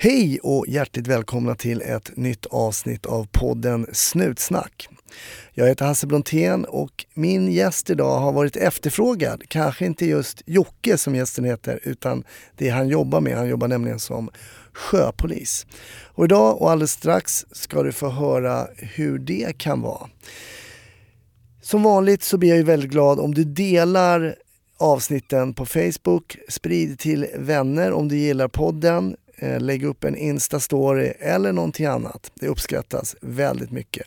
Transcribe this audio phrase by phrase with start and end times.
[0.00, 4.88] Hej och hjärtligt välkomna till ett nytt avsnitt av podden Snutsnack.
[5.54, 9.42] Jag heter Hasse Brontén och min gäst idag har varit efterfrågad.
[9.48, 12.24] Kanske inte just Jocke som gästen heter utan
[12.56, 13.36] det han jobbar med.
[13.36, 14.30] Han jobbar nämligen som
[14.72, 15.66] sjöpolis.
[16.04, 20.08] Och idag och alldeles strax ska du få höra hur det kan vara.
[21.62, 24.34] Som vanligt så blir jag ju väldigt glad om du delar
[24.76, 26.36] avsnitten på Facebook.
[26.48, 29.16] Sprid till vänner om du gillar podden.
[29.40, 32.30] Eh, lägg upp en Insta-story eller någonting annat.
[32.34, 34.06] Det uppskattas väldigt mycket.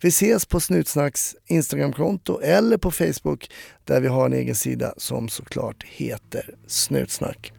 [0.00, 3.50] Vi ses på Snutsnacks Instagramkonto eller på Facebook
[3.84, 7.52] där vi har en egen sida som såklart heter Snutsnack.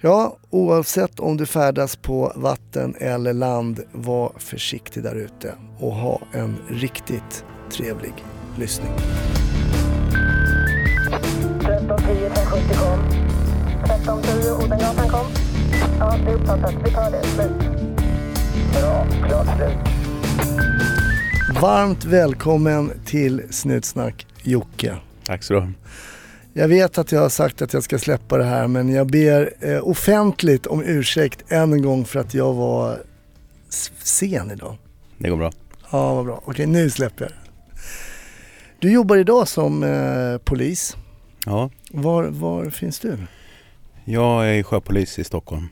[0.00, 6.20] Ja, oavsett om du färdas på vatten eller land, var försiktig där ute och ha
[6.32, 8.14] en riktigt trevlig
[8.58, 8.92] lyssning.
[11.60, 13.00] 1310 1070 kom.
[13.84, 15.39] 1310 Odengatan kom.
[16.00, 16.74] Ja, det är uppfattat.
[16.84, 17.22] Vi tar det.
[17.22, 17.52] Slut.
[18.80, 19.06] Bra.
[19.28, 19.94] Klart slut.
[21.62, 24.96] Varmt välkommen till Snutsnack Jocke.
[25.24, 25.68] Tack så du ha.
[26.52, 29.52] Jag vet att jag har sagt att jag ska släppa det här men jag ber
[29.60, 32.98] eh, offentligt om ursäkt än en gång för att jag var
[34.02, 34.76] sen idag.
[35.18, 35.52] Det går bra.
[35.90, 36.42] Ja, vad bra.
[36.44, 37.32] Okej, nu släpper jag.
[38.78, 40.96] Du jobbar idag som eh, polis.
[41.46, 43.16] Ja, Var, var finns du?
[44.04, 45.68] jag är sjöpolis i Stockholm.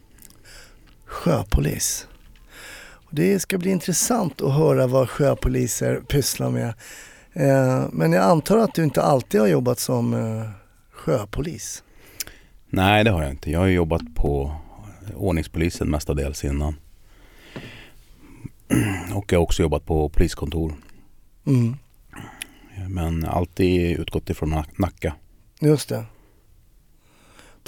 [1.09, 2.07] Sjöpolis.
[2.91, 6.69] Och det ska bli intressant att höra vad sjöpoliser pysslar med.
[7.33, 10.49] Eh, men jag antar att du inte alltid har jobbat som eh,
[10.91, 11.83] sjöpolis?
[12.71, 13.51] Nej, det har jag inte.
[13.51, 14.55] Jag har jobbat på
[15.17, 16.75] ordningspolisen mestadels innan.
[19.15, 20.75] Och jag har också jobbat på poliskontor.
[21.47, 21.77] Mm,
[22.89, 25.15] Men alltid utgått ifrån Nack- Nacka.
[25.61, 26.05] just det.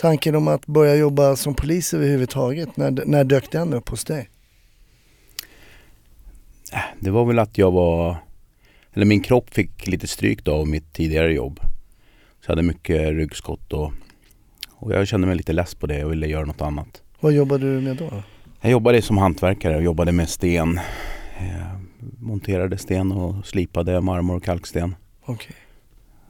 [0.00, 4.28] Tanken om att börja jobba som polis överhuvudtaget, när, när dök den upp hos dig?
[7.00, 8.16] Det var väl att jag var...
[8.92, 11.60] Eller min kropp fick lite stryk då av mitt tidigare jobb.
[12.40, 13.92] Så jag hade mycket ryggskott och,
[14.70, 17.02] och jag kände mig lite less på det och ville göra något annat.
[17.20, 18.22] Vad jobbade du med då?
[18.60, 20.80] Jag jobbade som hantverkare och jobbade med sten.
[21.38, 21.78] Eh,
[22.18, 24.94] monterade sten och slipade marmor och kalksten.
[25.24, 25.56] Okej.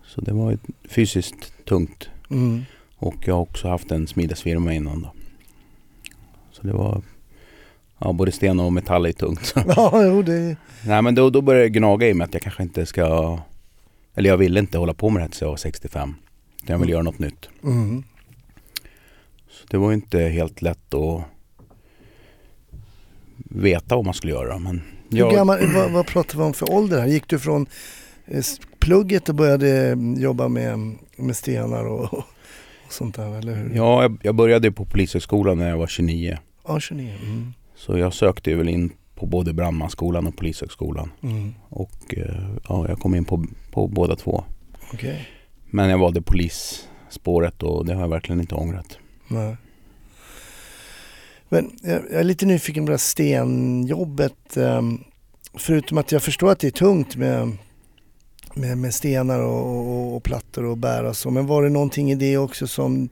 [0.06, 2.10] Så det var ett fysiskt tungt.
[2.31, 2.64] Mm.
[3.00, 5.12] Och jag har också haft en smidesfirma innan då.
[6.53, 7.03] Så det var
[7.99, 9.55] ja, både sten och metall är tungt.
[9.77, 10.56] Ja, jo det...
[10.87, 13.38] Nej men då, då började det gnaga i mig att jag kanske inte ska...
[14.15, 16.15] Eller jag ville inte hålla på med det här tills jag var 65.
[16.62, 17.49] Utan Jag ville göra något nytt.
[17.62, 18.03] Mm.
[19.50, 21.22] Så det var inte helt lätt att
[23.37, 24.59] veta vad man skulle göra.
[24.59, 27.06] Men Hur jag, gammal, vad, vad pratar vi om för ålder här?
[27.06, 27.67] Gick du från
[28.27, 28.44] eh,
[28.78, 32.25] plugget och började mm, jobba med, med stenar och
[32.92, 33.74] sånt där, eller hur?
[33.76, 36.38] Ja, jag, jag började på Polishögskolan när jag var 29.
[36.66, 37.14] Ja, 29.
[37.22, 37.52] Mm.
[37.76, 41.12] Så jag sökte väl in på både brandmansskolan och Polishögskolan.
[41.22, 41.54] Mm.
[41.68, 42.34] Och eh,
[42.68, 44.44] ja, jag kom in på, på båda två.
[44.92, 45.28] Okej.
[45.70, 48.98] Men jag valde polisspåret och det har jag verkligen inte ångrat.
[49.28, 49.56] Nej.
[51.48, 54.56] Men jag, jag är lite nyfiken på det här stenjobbet.
[54.56, 54.98] ehm,
[55.54, 57.56] Förutom att jag förstår att det är tungt med,
[58.55, 61.31] med, med stenar och, och, och plattor och bära och så.
[61.31, 63.09] Men var det någonting i det också som,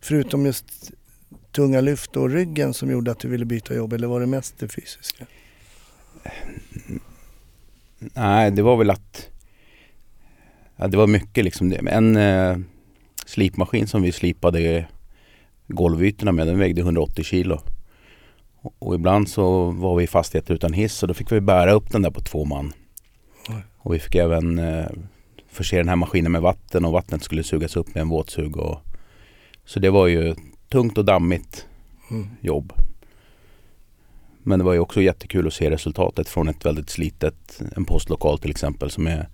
[0.00, 0.90] förutom just
[1.52, 3.92] tunga lyft och ryggen som gjorde att du ville byta jobb?
[3.92, 5.26] Eller var det mest det fysiska?
[7.98, 9.28] Nej, det var väl att...
[10.76, 11.68] Ja, det var mycket liksom.
[11.68, 12.56] Det- En eh,
[13.26, 14.86] slipmaskin som vi slipade
[15.68, 17.60] golvytorna med, den vägde 180 kilo.
[18.60, 21.72] Och, och ibland så var vi i fastigheter utan hiss och då fick vi bära
[21.72, 22.72] upp den där på två man.
[23.86, 24.86] Och vi fick även eh,
[25.48, 28.56] förse den här maskinen med vatten och vattnet skulle sugas upp med en våtsug.
[28.56, 28.78] Och,
[29.64, 30.34] så det var ju
[30.68, 31.66] tungt och dammigt
[32.10, 32.28] Mm.
[32.40, 32.72] jobb.
[34.42, 38.38] Men det var ju också jättekul att se resultatet från ett väldigt slitet, en postlokal
[38.38, 39.28] till exempel som är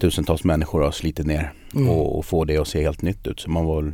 [0.00, 1.88] tusentals människor har slitit ner Mm.
[1.88, 3.40] och, och få det att se helt nytt ut.
[3.40, 3.92] Så man var väl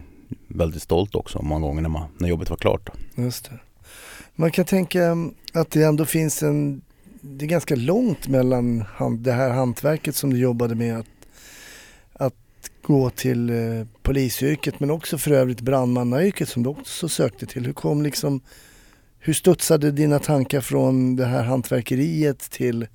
[0.49, 2.91] väldigt stolt också många gånger när, man, när jobbet var klart.
[3.17, 3.59] Just det.
[4.35, 5.17] Man kan tänka
[5.53, 6.83] att det ändå finns en,
[7.27, 11.07] det är ganska långt mellan hand, det här hantverket som du jobbade med att,
[12.13, 17.67] att gå till eh, polisyrket men också för övrigt brandmannayrket som du också sökte till.
[17.67, 18.41] Hur kom liksom,
[19.19, 22.87] hur studsade dina tankar från det här hantverkeriet till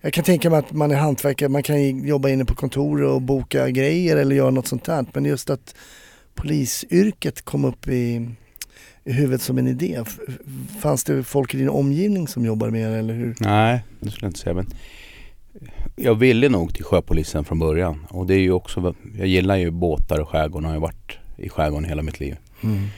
[0.00, 3.22] jag kan tänka mig att man är hantverkare, man kan jobba inne på kontor och
[3.22, 5.06] boka grejer eller göra något sånt där.
[5.12, 5.74] Men just att
[6.34, 8.30] polisyrket kom upp i,
[9.04, 10.04] i huvudet som en idé.
[10.80, 13.36] Fanns det folk i din omgivning som jobbade med det eller hur?
[13.40, 14.54] Nej, det skulle jag inte säga.
[14.54, 14.66] Men
[15.96, 18.06] jag ville nog till sjöpolisen från början.
[18.10, 21.18] Och det är ju också, jag gillar ju båtar och skärgården och har ju varit
[21.36, 22.36] i skärgården hela mitt liv.
[22.62, 22.88] Mm.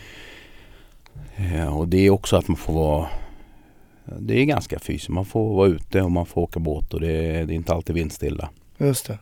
[1.36, 3.08] Eh, och det är också att man får vara
[4.18, 5.08] Det är ganska fysiskt.
[5.08, 7.72] Man får vara ute och man får åka båt och det är, det är inte
[7.72, 8.50] alltid vindstilla.
[8.78, 9.18] Just det.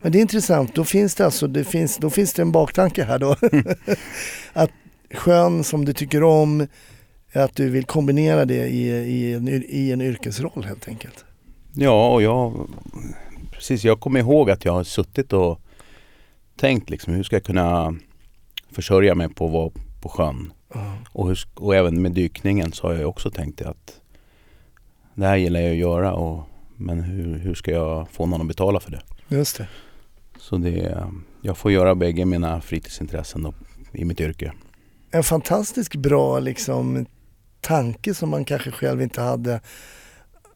[0.00, 3.04] Men det är intressant, då finns det alltså, det finns, då finns det en baktanke
[3.04, 3.36] här då.
[4.52, 4.70] att
[5.16, 6.66] sjön som du tycker om,
[7.32, 11.24] att du vill kombinera det i, i, en, i en yrkesroll helt enkelt.
[11.74, 12.68] Ja, och jag
[13.56, 15.60] Precis, jag kommer ihåg att jag har suttit och
[16.56, 17.96] tänkt liksom hur ska jag kunna
[18.70, 19.70] försörja mig på att vara
[20.02, 20.52] på sjön.
[20.74, 20.94] Ja.
[21.12, 24.00] Och, hur, och även med dykningen så har jag också tänkt att
[25.14, 26.44] det här gillar jag att göra och,
[26.76, 29.00] men hur, hur ska jag få någon att betala för det?
[29.28, 29.68] Just det.
[30.38, 31.06] Så det,
[31.42, 33.54] jag får göra bägge mina fritidsintressen då,
[33.92, 34.52] i mitt yrke.
[35.10, 37.06] En fantastiskt bra liksom
[37.60, 39.60] tanke som man kanske själv inte hade.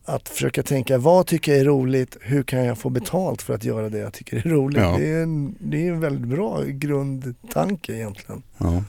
[0.05, 2.17] Att försöka tänka, vad tycker jag är roligt?
[2.21, 4.83] Hur kan jag få betalt för att göra det jag tycker är roligt?
[4.83, 4.97] Ja.
[4.99, 8.43] Det, är en, det är en väldigt bra grundtanke egentligen.
[8.59, 8.85] Ja.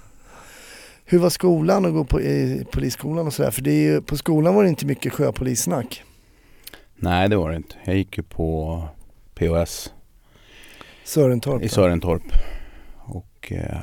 [1.06, 3.52] Hur var skolan att gå på i polisskolan och sådär?
[3.52, 6.04] För det är på skolan var det inte mycket sjöpolissnack.
[6.96, 7.76] Nej det var det inte.
[7.84, 8.84] Jag gick ju på
[9.34, 9.94] POS
[11.04, 11.64] Sörentorp.
[11.64, 12.24] i Sörentorp.
[12.98, 13.78] Och eh,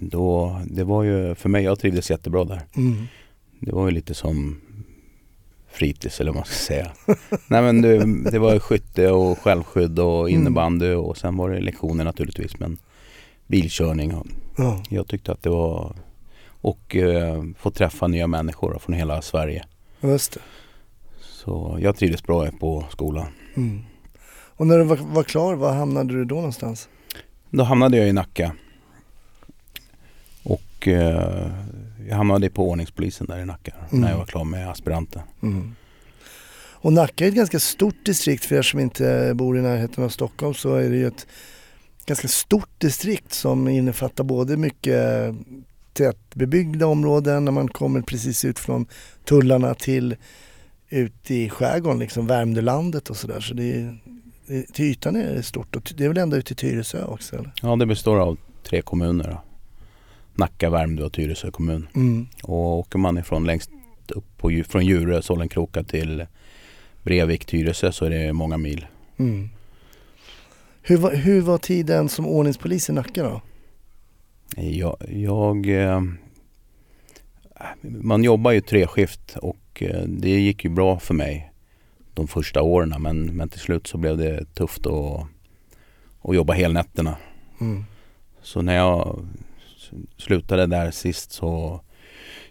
[0.00, 2.60] då, det var ju, för mig, jag trivdes jättebra där.
[2.76, 3.06] Mm.
[3.60, 4.60] Det var ju lite som
[5.70, 6.92] fritids eller vad man ska säga.
[7.46, 10.40] Nej men det, det var skytte och självskydd och Mm.
[10.40, 12.76] innebandy och sen var det lektioner naturligtvis men
[13.46, 14.14] bilkörning.
[14.14, 14.26] Och
[14.56, 14.82] Ja.
[14.88, 15.94] jag tyckte att det var
[16.48, 19.64] och eh, få träffa nya människor från hela Sverige.
[20.00, 20.40] Just det.
[21.20, 23.26] Så jag trivdes bra på skolan.
[23.54, 23.80] Mm.
[24.56, 26.88] Och när du var, var klar, var hamnade du då någonstans?
[27.50, 28.52] Då hamnade jag i Nacka.
[30.82, 31.50] Och eh,
[32.08, 34.00] jag hamnade på ordningspolisen där i Nacka Mm.
[34.00, 35.22] när jag var klar med aspiranten.
[35.42, 35.74] Mm.
[36.70, 40.08] Och Nacka är ett ganska stort distrikt för er som inte bor i närheten av
[40.08, 41.26] Stockholm så är det ju ett
[42.06, 45.34] ganska stort distrikt som innefattar både mycket
[45.92, 48.86] tätbebyggda områden när man kommer precis ut från
[49.24, 50.16] tullarna till
[50.88, 53.40] ut i skärgården, liksom Värmdölandet och sådär.
[53.40, 53.98] Så det är,
[54.72, 57.52] till ytan är det stort och det är väl ända ut till Tyresö också eller?
[57.62, 59.38] Ja det består av tre kommuner.
[60.34, 61.88] Nacka, Värmdö och Tyresö kommun.
[61.94, 62.26] Mm.
[62.42, 63.70] Och åker man ifrån längst
[64.08, 66.26] upp på, från Djurö, Sollenkroka till
[67.02, 68.86] Brevik, Tyresö så är det många mil.
[69.16, 69.48] Mm.
[70.82, 73.40] Hur, var, hur var tiden som ordningspolis i Nacka då?
[74.56, 76.00] Jag, jag eh,
[77.80, 81.52] man jobbar ju treskift och eh, det gick ju bra för mig
[82.14, 85.26] de första åren men, men till slut så blev det tufft att,
[86.22, 87.16] att jobba helnätterna.
[87.60, 87.84] Mm.
[88.42, 89.26] Så när jag
[90.16, 91.80] slutade där sist så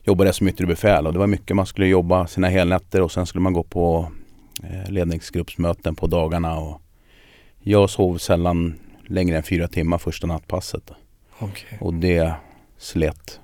[0.03, 3.11] jobbade jag som yttre befäl och det var mycket man skulle jobba sina helnätter och
[3.11, 4.11] sen skulle man gå på
[4.63, 6.81] eh, ledningsgruppsmöten på dagarna och
[7.59, 10.91] jag sov sällan längre än fyra timmar första nattpasset.
[11.39, 11.77] Okej.
[11.81, 12.33] Och det
[12.77, 13.39] slet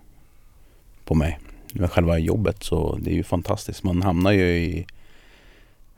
[1.06, 1.40] på mig.
[1.74, 3.84] Men själva jobbet så det är ju fantastiskt.
[3.84, 4.86] Man hamnar ju i,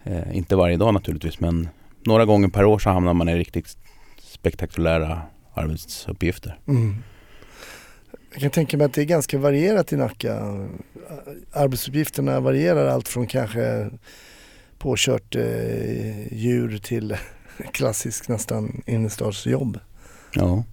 [0.03, 1.69] eh, inte varje dag naturligtvis, men
[2.05, 3.77] några gånger per år så hamnar man i riktigt
[4.21, 5.21] spektakulära
[5.53, 6.57] arbetsuppgifter.
[6.67, 6.95] Mm.
[8.31, 10.39] Jag kan tänka mig att det är ganska varierat i Nacka.
[11.51, 13.89] Arbetsuppgifterna varierar allt från kanske
[14.77, 17.15] påkört eh, djur till
[17.73, 19.79] klassisk nästan innerstadsjobb.
[20.33, 20.63] Ja.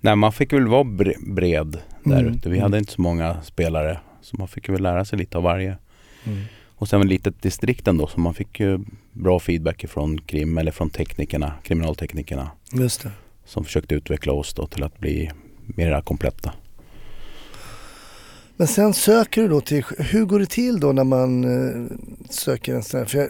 [0.00, 2.34] Nej, man fick väl vara bre- bred där Mm.
[2.34, 2.48] ute.
[2.50, 4.00] Vi hade inte så många spelare.
[4.20, 5.76] Så man fick väl lära sig lite av varje.
[6.24, 6.42] Mm.
[6.66, 8.78] Och sen ett litet distrikt ändå så man fick ju
[9.12, 12.50] bra feedback från krim eller från teknikerna, kriminalteknikerna.
[12.72, 13.10] Just det.
[13.44, 15.30] som försökte utveckla oss då till att bli
[15.74, 16.52] mera kompletta.
[18.56, 21.96] Men sen söker du då till, hur går det till då när man eh,
[22.30, 23.28] söker en sån här, för jag,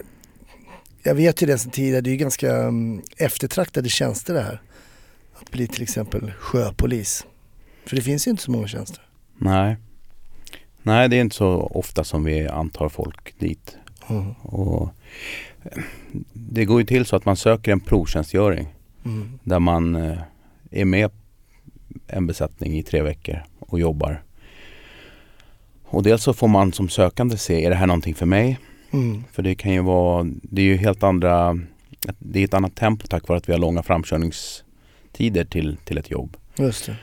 [1.03, 4.61] jag vet ju det sedan tidigare, det är ju ganska um, eftertraktade tjänster det här.
[5.41, 7.25] Att bli till exempel sjöpolis.
[7.85, 9.01] För det finns ju inte så många tjänster.
[9.37, 9.77] Nej.
[10.83, 13.77] Nej, det är inte så ofta som vi antar folk dit.
[14.09, 14.31] Mm.
[14.31, 14.89] Och
[16.33, 18.67] det går ju till så att man söker en provtjänstgöring
[19.05, 19.39] Mm.
[19.43, 20.17] där man eh,
[20.71, 21.11] är med
[22.07, 24.23] en besättning i tre veckor och jobbar.
[25.85, 28.59] Och dels så får man som sökande se, är det här någonting för mig?
[28.91, 29.23] Mm.
[29.31, 31.59] För det kan ju vara, det är ju helt andra,
[32.19, 36.11] det är ett annat tempo tack vare att vi har långa framkörningstider till, till ett
[36.11, 36.37] jobb.
[36.55, 36.95] Just det.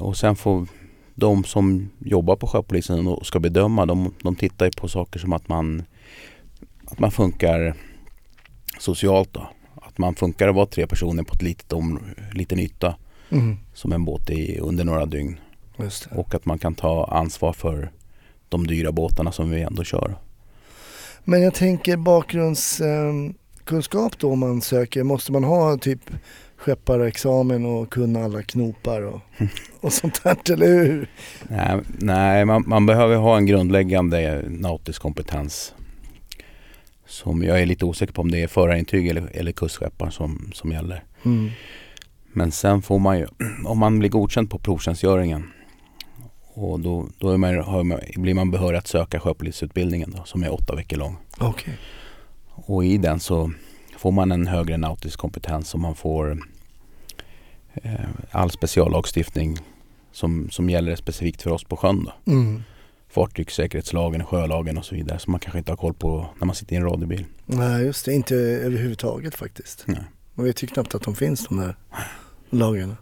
[0.00, 0.66] Och sen får
[1.14, 5.32] de som jobbar på sjöpolisen och ska bedöma, de, de tittar ju på saker som
[5.32, 5.82] att man,
[6.84, 7.74] att man funkar
[8.78, 9.50] socialt då.
[9.74, 12.00] Att man funkar att vara tre personer på ett litet om,
[12.32, 12.94] liten yta
[13.30, 13.56] Mm.
[13.80, 15.40] Som en båt i under några dygn.
[16.10, 17.90] Och att man kan ta ansvar för
[18.48, 20.14] de dyra båtarna som vi ändå kör.
[21.24, 25.02] Men jag tänker bakgrundskunskap då om man söker.
[25.02, 26.00] Måste man ha typ
[26.56, 29.20] skepparexamen och kunna alla knopar och,
[29.80, 31.10] och sånt där, eller hur?
[31.48, 35.74] Nej, nej man, man behöver ha en grundläggande nautisk kompetens.
[37.06, 40.72] Som jag är lite osäker på om det är förarintyg eller, eller kustskepparen som, som
[40.72, 41.04] gäller.
[41.24, 41.50] Mm.
[42.32, 43.26] Men sen får man ju,
[43.64, 45.50] om man blir godkänd på provtjänstgöringen
[46.54, 50.96] och då, då man, blir man behörig att söka sjöpolisutbildningen då, som är åtta veckor
[50.96, 51.16] lång.
[51.38, 51.78] Okej.
[52.48, 53.52] Och i den så
[53.98, 56.38] får man en högre nautisk kompetens och man får
[57.74, 57.92] eh,
[58.30, 59.58] all speciallagstiftning
[60.12, 62.04] som, som gäller specifikt för oss på sjön.
[62.04, 62.32] Då.
[62.32, 62.62] Mm.
[63.08, 66.74] Fartygssäkerhetslagen, sjölagen och så vidare som man kanske inte har koll på när man sitter
[66.74, 67.24] i en radiobil.
[67.46, 68.12] Nej, just det.
[68.12, 69.84] Inte överhuvudtaget faktiskt.
[69.86, 70.04] Nej.
[70.34, 71.76] Man vet ju knappt att de finns de där
[72.50, 72.96] lagarna.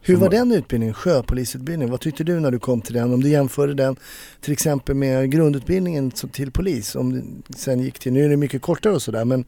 [0.00, 1.90] Hur var den utbildningen, sjöpolisutbildningen?
[1.90, 3.12] Vad tyckte du när du kom till den?
[3.12, 3.96] Om du jämförde den
[4.40, 7.24] till exempel med grundutbildningen till polis, om du
[7.56, 9.44] sen gick till, nu är det mycket kortare och sådär, men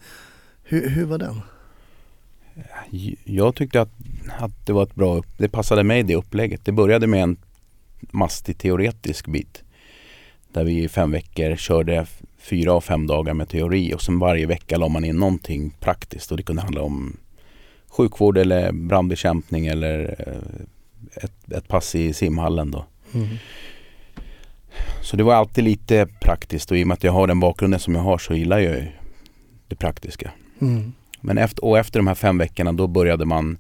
[0.62, 1.40] hur, hur var den?
[3.24, 3.92] Jag tyckte att,
[4.38, 6.64] att det var ett bra, det passade mig det upplägget.
[6.64, 7.36] Det började med en
[8.00, 9.62] mastig teoretisk bit.
[10.52, 12.06] Där vi i fem veckor körde
[12.48, 16.30] fyra av fem dagar med teori och sen varje vecka la man in någonting praktiskt
[16.30, 17.16] och det kunde handla om
[17.88, 22.84] sjukvård eller brandbekämpning eller eh, ett, ett pass i simhallen då.
[23.14, 23.28] Mm.
[25.02, 27.80] Så det var alltid lite praktiskt och i och med att jag har den bakgrunden
[27.80, 28.92] som jag har så gillar jag
[29.68, 30.30] det praktiska.
[30.60, 30.92] Mm.
[31.20, 33.58] Men efter, och efter de här fem veckorna då började man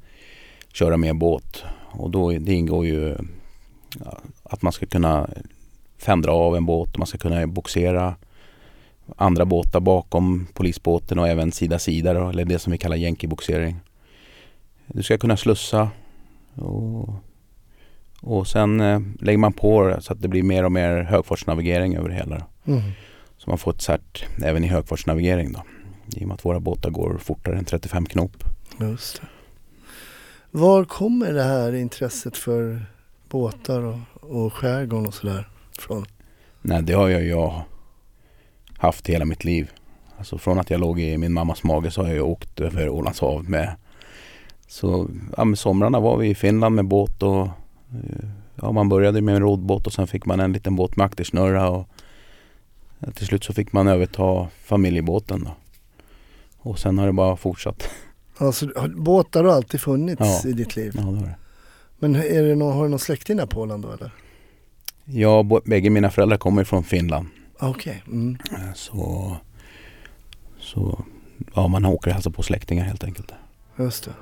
[0.72, 1.64] köra mer båt.
[1.90, 3.16] Och då, det ingår ju
[4.42, 5.30] att man ska kunna
[5.98, 8.14] fändra av en båt och man ska kunna boxera
[9.16, 13.80] andra båtar bakom polisbåten och även sida sida då, eller det som vi kallar jänkiboxering.
[14.86, 15.90] Du ska kunna slussa
[16.54, 17.08] och,
[18.20, 22.08] och sen eh, lägger man på så att det blir mer och mer högfartsnavigering över
[22.08, 22.46] det hela.
[22.64, 22.82] Mm.
[23.38, 25.62] Så man får ett cert även i högfartsnavigering då.
[26.16, 28.44] I och med att våra båtar går fortare än 35 knop.
[28.80, 29.26] Just det.
[30.50, 32.86] Var kommer det här intresset för
[33.28, 35.48] båtar och, och skärgården och sådär
[35.78, 36.06] från?
[36.62, 37.62] Nej, det har jag, jag
[38.78, 39.70] haft hela mitt liv.
[40.18, 43.20] Alltså från att jag låg i min mammas mage så har jag åkt över Ålands
[43.20, 43.76] hav med.
[44.68, 47.42] Så ja, med somrarna var vi i Finland med båt och
[47.92, 51.04] eh, ja, man började med en roddbåt och sen fick man en liten båt med
[51.06, 51.88] aktersnurra och
[53.14, 55.50] till slut så fick man överta familjebåten då.
[56.58, 57.88] Och sen har det bara fortsatt.
[58.38, 60.50] Alltså, har- båtar har alltid funnits Ja.
[60.50, 60.92] i ditt liv.
[60.96, 61.36] Ja, det var det.
[61.98, 64.10] Men är det någon, har du någon släkting där på Åland då eller?
[65.04, 67.26] Ja, bägge mina föräldrar kommer från Finland.
[67.60, 68.02] Okej.
[68.06, 68.38] Mm.
[68.52, 69.36] Eh, Så,
[70.58, 71.04] så
[71.54, 73.32] ja, man åker och hälsar på släktingar helt enkelt.
[73.78, 74.12] Just det.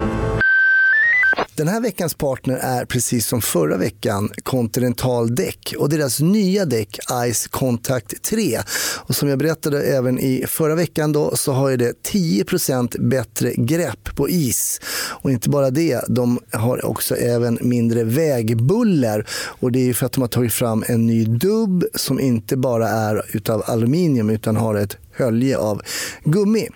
[1.57, 6.99] Den här veckans partner är precis som förra veckan Continental Däck och deras nya däck
[7.33, 8.61] Ice Contact 3.
[8.97, 13.53] Och som jag berättade även i förra veckan då så har ju det 10% bättre
[13.57, 14.81] grepp på is.
[15.09, 19.27] Och inte bara det, de har också även mindre vägbuller
[19.61, 22.57] och det är ju för att de har tagit fram en ny dubb som inte
[22.57, 25.83] bara är utav aluminium utan har ett hölje av
[26.25, 26.69] gummi.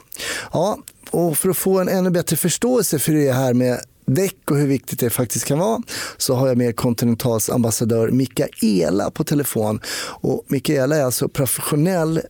[0.53, 0.79] Ja,
[1.11, 3.81] och för att få en ännu bättre förståelse för det här med
[4.15, 5.83] däck och hur viktigt det faktiskt kan vara
[6.17, 9.81] så har jag med Continentals ambassadör Mikaela på telefon.
[10.21, 12.21] Och Mikaela är alltså professionell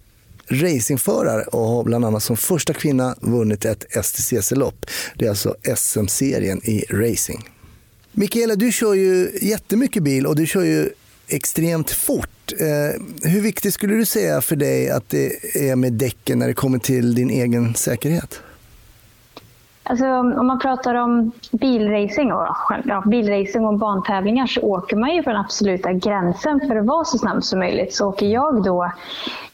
[0.51, 4.87] racingförare och har bland annat som första kvinna vunnit ett STCC-lopp.
[5.15, 7.49] Det är alltså SM-serien i racing.
[8.13, 10.91] Mikaela, du kör ju jättemycket bil och du kör ju
[11.29, 12.53] extremt fort.
[12.59, 15.33] Eh, hur viktigt skulle du säga för dig att det
[15.71, 18.41] är med däcken när det kommer till din egen säkerhet?
[19.91, 22.47] Alltså, om man pratar om bilracing och,
[22.85, 27.05] ja, bilracing och bantävlingar så åker man ju på den absoluta gränsen för att vara
[27.05, 27.95] så snabb som möjligt.
[27.95, 28.93] Så åker jag då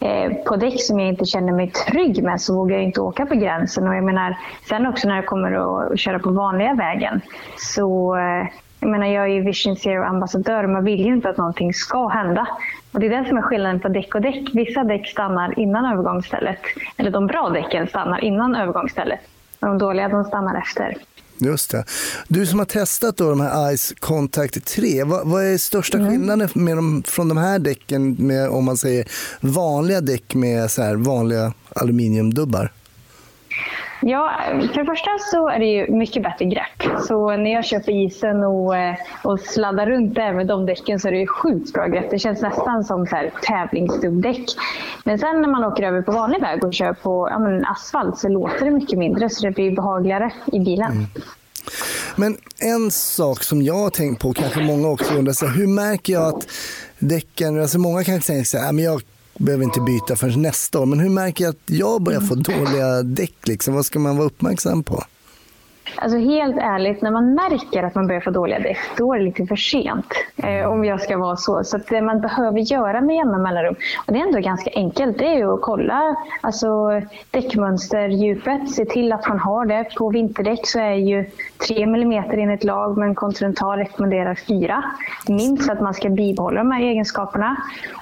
[0.00, 3.26] eh, på däck som jag inte känner mig trygg med så vågar jag inte åka
[3.26, 3.88] på gränsen.
[3.88, 4.38] Och jag menar,
[4.69, 7.21] sen också när det kommer att, att köra på vanliga vägen
[7.57, 8.49] så eh,
[8.81, 12.09] jag menar, jag är ju Vision Zero-ambassadör och man vill ju inte att någonting ska
[12.09, 12.47] hända.
[12.93, 14.49] Och det är det som är skillnaden på däck och däck.
[14.55, 16.61] Vissa däck stannar innan övergångsstället.
[16.97, 19.21] Eller de bra däcken stannar innan övergångsstället.
[19.60, 20.96] De dåliga de stannar efter.
[21.38, 21.84] Just det.
[22.28, 26.48] Du som har testat då de här Ice Contact 3, vad, vad är största skillnaden
[26.54, 29.06] med dem, från de här däcken med om man säger
[29.40, 32.72] vanliga däck med så här vanliga aluminiumdubbar?
[34.02, 34.32] Ja,
[34.74, 37.02] för det första så är det ju mycket bättre grepp.
[37.08, 41.00] Så när jag kör på isen och, eh, och sladdar runt där med de däcken
[41.00, 42.10] så är det ju sjukt bra grepp.
[42.10, 44.44] Det känns nästan som så här tävlingsdubbdäck.
[45.04, 48.18] Men sen när man åker över på vanlig väg och kör på ja, men asfalt
[48.18, 50.92] så låter det mycket mindre så det blir behagligare i bilen.
[50.92, 51.06] Mm.
[52.16, 56.12] Men en sak som jag har tänkt på, kanske många också undrar, så hur märker
[56.12, 56.46] jag att
[56.98, 59.02] däcken, alltså många kanske tänker så här, men jag
[59.38, 63.02] behöver inte byta förrän nästa år, men hur märker jag att jag börjar få dåliga
[63.02, 63.35] däck?
[63.49, 63.75] Liksom?
[63.75, 65.05] Vad ska man vara uppmärksam på?
[65.98, 69.24] Alltså helt ärligt, när man märker att man börjar få dåliga däck, då är det
[69.24, 70.06] lite för sent.
[70.36, 71.64] Eh, om jag ska vara så.
[71.64, 73.74] Så att det man behöver göra med jämna mellanrum,
[74.06, 76.66] och det är ändå ganska enkelt, det är ju att kolla alltså,
[77.30, 78.70] däckmönsterdjupet.
[78.70, 79.84] Se till att man har det.
[79.98, 81.24] På vinterdäck så är ju
[81.68, 84.84] 3 mm enligt lag, men Continental rekommenderar 4.
[85.28, 87.56] Minst att man ska bibehålla de här egenskaperna.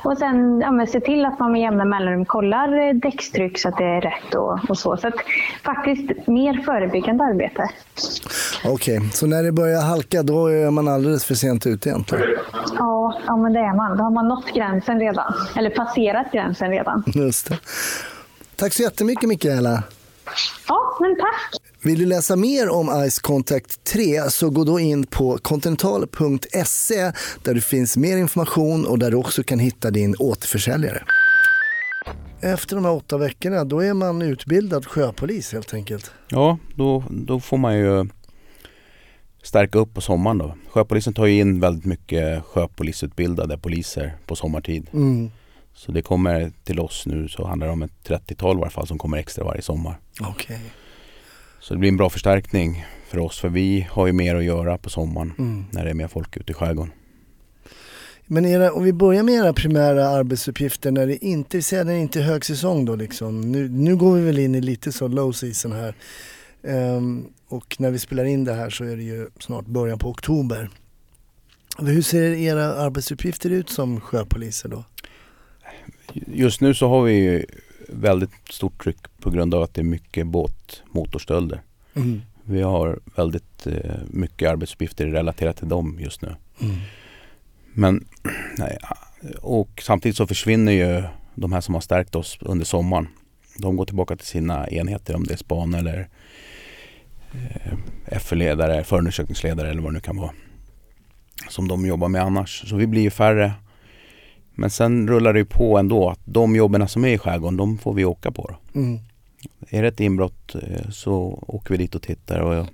[0.04, 3.78] Och sen ja, se till att man med jämna mellanrum kollar eh, däckstryck så att
[3.78, 4.96] det är rätt och, och så.
[4.96, 5.14] Så att,
[5.64, 7.68] faktiskt mer förebyggande arbete.
[8.64, 9.11] Okej, okay.
[9.11, 12.25] så när det börjar halka då är man alldeles för sent ute egentligen?
[12.79, 13.97] Ja, ja men det är man.
[13.97, 15.35] Då har man nått gränsen redan.
[15.57, 17.05] Eller passerat gränsen redan.
[17.07, 17.59] Just det.
[18.57, 19.83] Tack så jättemycket Mikaela.
[20.69, 21.61] Ja, men tack.
[21.83, 27.12] Vill du läsa mer om Ice Contact 3 så gå då in på continental.se
[27.43, 31.03] där det finns mer information och där du också kan hitta din återförsäljare.
[32.44, 36.10] Efter de här åtta veckorna då är man utbildad sjöpolis helt enkelt.
[36.28, 38.06] Ja, då, då får man ju
[39.42, 40.54] stärka upp på sommaren då.
[40.70, 44.90] Sjöpolisen tar ju in väldigt mycket sjöpolisutbildade poliser på sommartid.
[44.92, 45.30] Mm.
[45.74, 48.86] Så det kommer till oss nu så handlar det om ett 30-tal i alla fall
[48.86, 49.98] som kommer extra varje sommar.
[50.30, 50.58] Okay.
[51.60, 54.78] Så det blir en bra förstärkning för oss för vi har ju mer att göra
[54.78, 55.64] på sommaren mm.
[55.70, 56.92] när det är mer folk ute i skärgården.
[58.26, 62.21] Men era, om vi börjar med era primära arbetsuppgifter när det inte, när det inte
[62.21, 63.40] är högsäsong då liksom.
[63.40, 65.95] Nu, nu går vi väl in i lite så low season här.
[66.62, 70.09] Um, och när vi spelar in det här så är det ju snart början på
[70.09, 70.71] oktober.
[71.78, 74.85] Hur ser era arbetsuppgifter ut som sjöpoliser då?
[76.12, 77.47] Just nu så har vi
[77.88, 81.62] väldigt stort tryck på grund av att det är mycket båtmotorstölder.
[81.95, 82.23] Mm.
[82.45, 86.35] Vi har väldigt eh, mycket arbetsuppgifter relaterat till dem just nu.
[86.61, 86.76] Mm.
[87.75, 88.07] Men
[88.59, 88.78] nej,
[89.43, 91.02] och samtidigt så försvinner ju
[91.35, 93.09] de här som har stärkt oss under sommaren.
[93.59, 96.09] De går tillbaka till sina enheter om det är span eller
[97.33, 100.31] eh, FE-ledare, förundersökningsledare eller vad det nu kan vara.
[101.49, 102.69] Som de jobbar med annars.
[102.71, 103.52] Så vi blir ju färre.
[104.54, 107.78] Men sen rullar det ju på ändå att de jobben som är i skärgården, de
[107.78, 108.57] får vi åka på.
[108.75, 108.99] Mm.
[109.69, 112.40] Är det ett inbrott eh, så åker vi dit och tittar.
[112.40, 112.66] Och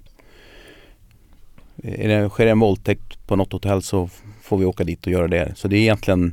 [1.83, 4.09] är det, sker det en våldtäkt på något hotell så
[4.50, 5.52] får vi åka dit och göra det.
[5.56, 6.32] Så det är egentligen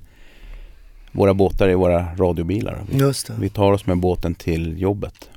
[1.11, 2.83] våra båtar är våra radiobilar.
[2.91, 3.33] Just det.
[3.39, 5.29] Vi tar oss med båten till jobbet.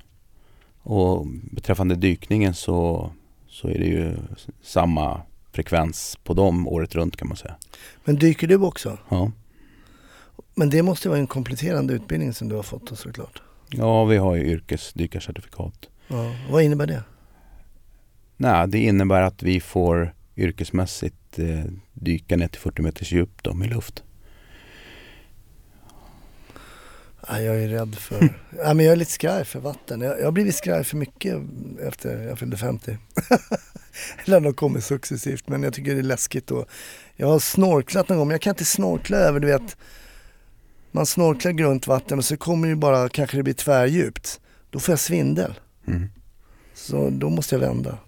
[0.83, 3.11] Och beträffande dykningen så,
[3.49, 4.17] så är det ju
[4.63, 7.57] samma frekvens på dem året runt kan man säga.
[8.05, 8.99] Men dyker du också?
[9.09, 9.33] Ja.
[10.55, 13.43] Men det måste vara en kompletterande utbildning som du har fått såklart?
[13.69, 15.89] Ja, vi har ju yrkesdykarcertifikat.
[16.09, 16.35] Ja.
[16.51, 17.03] Vad innebär det?
[18.37, 23.55] Nej, det innebär att vi får yrkesmässigt eh, dyka ner till 40 meters djup då,
[23.55, 24.03] med luft.
[27.29, 30.01] Ja, jag är rädd för, ja, men jag är lite skraj för vatten.
[30.01, 31.37] Jag, jag har blivit skraj för mycket
[31.81, 32.99] efter jag fyllde 50.
[34.25, 36.51] Eller de kommer successivt men jag tycker det är läskigt.
[36.51, 36.69] Och
[37.17, 39.77] jag har snorklat någon gång men jag kan inte snorkla över, du vet.
[40.91, 44.41] Man snorklar grunt vatten och så kommer det bara, kanske det blir tvärdjupt.
[44.71, 45.55] Då får jag svindel.
[45.87, 46.09] Mm.
[46.75, 47.99] Så då måste jag vända.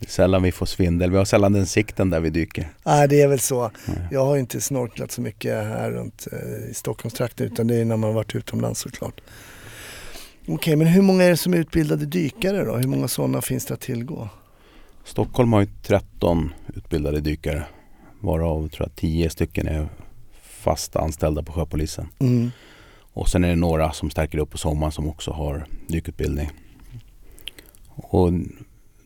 [0.00, 1.10] Det är sällan vi får svindel.
[1.10, 2.68] Vi har sällan den sikten där vi dyker.
[2.84, 3.70] Nej, det är väl så.
[4.10, 7.96] Jag har inte snorklat så mycket här runt eh, i Stockholmstrakten utan det är när
[7.96, 9.20] man har varit utomlands såklart.
[10.42, 12.76] Okej, okay, men hur många är det som är utbildade dykare då?
[12.76, 14.28] Hur många sådana finns det att tillgå?
[15.04, 17.64] Stockholm har ju 13 utbildade dykare
[18.20, 19.88] varav tror jag 10 stycken är
[20.42, 22.08] fast anställda på sjöpolisen.
[22.18, 22.50] Mm.
[23.12, 26.50] Och sen är det några som stärker upp på sommaren som också har dykutbildning.
[27.88, 28.32] Och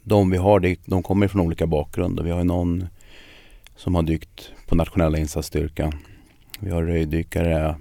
[0.04, 2.22] de vi har, de kommer från olika bakgrunder.
[2.22, 2.86] Vi har någon
[3.76, 5.92] som har dykt på nationella insatsstyrkan.
[6.60, 7.76] Vi har röjdykare,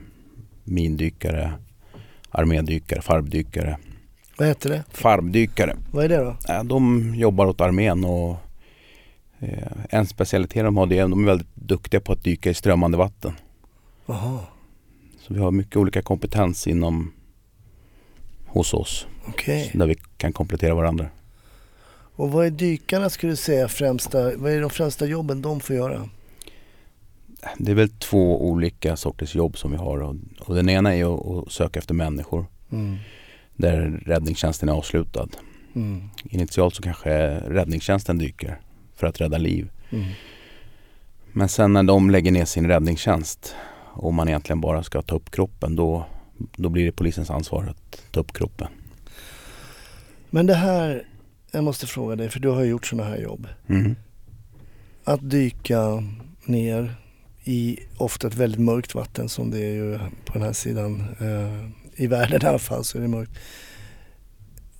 [0.63, 1.53] mindykare,
[2.29, 3.77] armédykare, farbdykare.
[4.37, 4.83] Vad heter det?
[4.91, 5.75] Farbdykare.
[5.91, 6.63] Vad är det då?
[6.63, 8.35] De jobbar åt armén och
[9.39, 12.49] eh, en specialitet de har det är att de är väldigt duktiga på att dyka
[12.49, 13.33] i strömmande vatten.
[14.05, 14.39] Aha.
[15.19, 17.13] Så vi har mycket olika kompetens inom
[18.45, 19.07] hos oss.
[19.27, 19.69] Okay.
[19.73, 21.07] Där vi kan komplettera varandra.
[22.15, 25.75] Och vad är dykarna skulle du säga främsta, vad är de främsta jobben de får
[25.75, 26.09] göra?
[27.57, 31.15] Det är väl två olika sorters jobb som vi har och, och den ena är
[31.15, 32.45] att, att söka efter människor.
[32.71, 32.95] Mm.
[33.55, 35.27] Där räddningstjänsten är avslutad.
[35.75, 36.09] Mm.
[36.23, 38.59] Initialt så kanske räddningstjänsten dyker
[38.95, 39.71] för att rädda liv.
[39.89, 40.05] Mm.
[41.31, 43.55] Men sen när de lägger ner sin räddningstjänst
[43.93, 46.05] och man egentligen bara ska ta upp kroppen då,
[46.37, 48.67] då blir det polisens ansvar att ta upp kroppen.
[50.29, 51.07] Men det här
[51.53, 53.47] jag måste fråga dig, för du har gjort sådana här jobb.
[53.67, 53.95] Mm.
[55.03, 56.03] Att dyka
[56.45, 56.95] ner
[57.43, 61.69] i ofta ett väldigt mörkt vatten som det är ju på den här sidan eh,
[62.03, 63.31] i världen i alla fall så är det mörkt.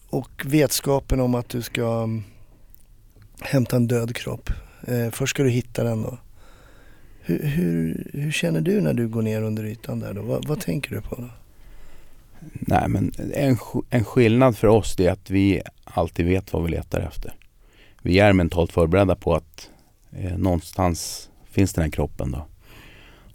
[0.09, 2.09] Och vetskapen om att du ska
[3.41, 4.49] hämta en död kropp.
[4.87, 6.17] Eh, först ska du hitta den då.
[7.21, 10.21] Hur, hur, hur, känner du när du går ner under ytan där då?
[10.21, 11.29] Vad, vad tänker du på då?
[12.53, 13.57] Nej men en,
[13.89, 17.33] en skillnad för oss är att vi alltid vet vad vi letar efter.
[18.01, 19.69] Vi är mentalt förberedda på att
[20.11, 22.45] eh, någonstans finns den här kroppen då.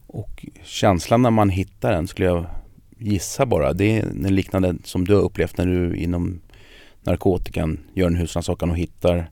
[0.07, 2.47] Och känslan när man hittar den skulle jag
[2.99, 6.40] gissa bara, det är liknande som du har upplevt när du inom
[7.03, 9.31] narkotikan gör en husrannsakan och hittar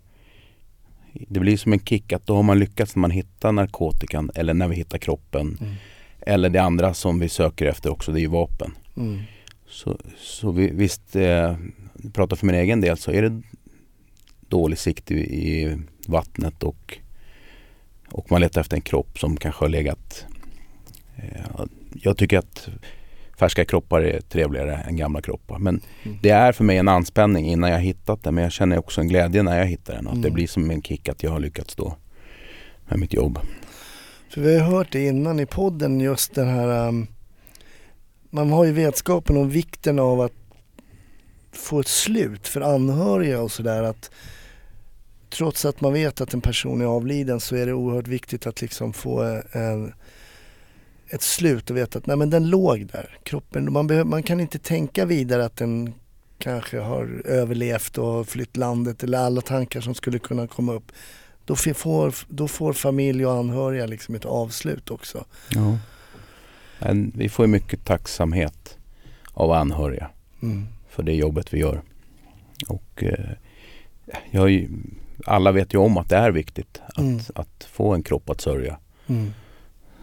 [1.28, 4.54] det blir som en kick att då har man lyckats när man hittar narkotikan eller
[4.54, 5.58] när vi hittar kroppen.
[5.60, 5.74] Mm.
[6.20, 8.74] Eller det andra som vi söker efter också, det är ju vapen.
[8.96, 9.20] Mm.
[9.68, 11.56] Så, så vi, visst, eh,
[12.12, 13.42] pratar för min egen del så är det
[14.48, 16.98] dålig sikt i, i vattnet och,
[18.10, 20.26] och man letar efter en kropp som kanske har legat
[21.16, 21.66] eh,
[22.02, 22.68] jag tycker att
[23.38, 25.58] färska kroppar är trevligare än gamla kroppar.
[25.58, 26.18] Men mm.
[26.22, 28.34] det är för mig en anspänning innan jag hittat den.
[28.34, 30.06] Men jag känner också en glädje när jag hittar den.
[30.06, 30.34] Och att det mm.
[30.34, 31.96] blir som en kick att jag har lyckats då
[32.88, 33.38] med mitt jobb.
[34.30, 37.06] För vi har hört det innan i podden just den här um,
[38.36, 40.32] man har ju vetskapen om vikten av att
[41.52, 44.10] få ett slut för anhöriga och sådär att
[45.30, 48.60] trots att man vet att en person är avliden så är det oerhört viktigt att
[48.60, 49.92] liksom få eh, en
[51.08, 53.18] ett slut och veta att nej men den låg där.
[53.22, 55.94] Kroppen, man, behöver, man kan inte tänka vidare att den
[56.38, 60.92] kanske har överlevt och flytt landet eller alla tankar som skulle kunna komma upp.
[61.44, 65.24] Då får, då får familj och anhöriga liksom ett avslut också.
[65.48, 65.78] Ja.
[66.78, 68.78] Men vi får mycket tacksamhet
[69.32, 70.10] av anhöriga
[70.42, 70.66] mm.
[70.88, 71.82] för det jobbet vi gör.
[72.68, 73.30] Och eh,
[74.30, 74.68] jag,
[75.24, 77.20] alla vet ju om att det är viktigt att, mm.
[77.34, 78.78] att få en kropp att sörja.
[79.06, 79.32] Mm.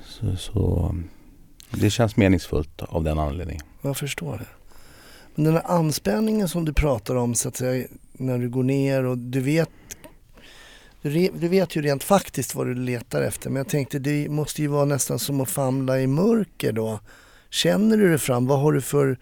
[0.05, 0.95] Så, så,
[1.71, 3.63] det känns meningsfullt av den anledningen.
[3.81, 4.47] Jag förstår det.
[5.35, 9.03] Men den här anspänningen som du pratar om så att säga när du går ner
[9.03, 9.69] och du vet
[11.09, 14.67] du vet ju rent faktiskt vad du letar efter men jag tänkte det måste ju
[14.67, 16.99] vara nästan som att famla i mörker då.
[17.49, 18.47] Känner du dig fram?
[18.47, 19.17] Vad har du för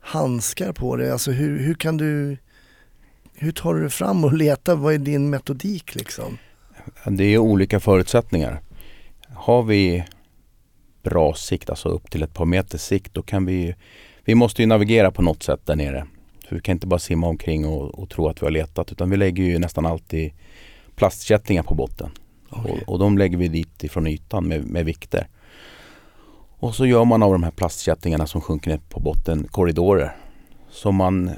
[0.00, 1.10] handskar på dig?
[1.10, 2.36] Alltså hur, hur kan du
[3.34, 4.76] hur tar du dig fram och letar?
[4.76, 6.38] Vad är din metodik liksom?
[7.04, 8.60] Det är olika förutsättningar.
[9.28, 10.04] Har vi
[11.02, 13.74] bra sikt, alltså upp till ett par meters sikt, då kan vi
[14.24, 16.06] Vi måste ju navigera på något sätt där nere.
[16.48, 19.10] För vi kan inte bara simma omkring och, och tro att vi har letat utan
[19.10, 20.32] vi lägger ju nästan alltid
[20.98, 22.10] plastkättingar på botten.
[22.50, 22.72] Okay.
[22.72, 25.28] Och, och, de lägger vi dit ifrån ytan med, med vikter.
[26.58, 30.16] Och så gör man av de här plastkättingarna som sjunker ner på botten korridorer.
[30.70, 31.30] Så man,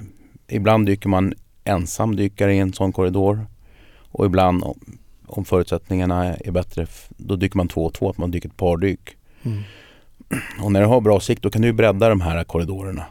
[0.48, 3.46] ibland dyker man ensam dykare i en sån korridor.
[4.10, 8.30] Och ibland om, om förutsättningarna är bättre, då dyker man två och två, att man
[8.30, 9.16] dyker ett par dyk.
[9.42, 9.62] Mm.
[10.62, 13.06] Och när du har bra sikt då kan du bredda de här korridorerna.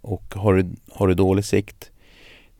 [0.00, 1.90] Och har du, har du dålig sikt,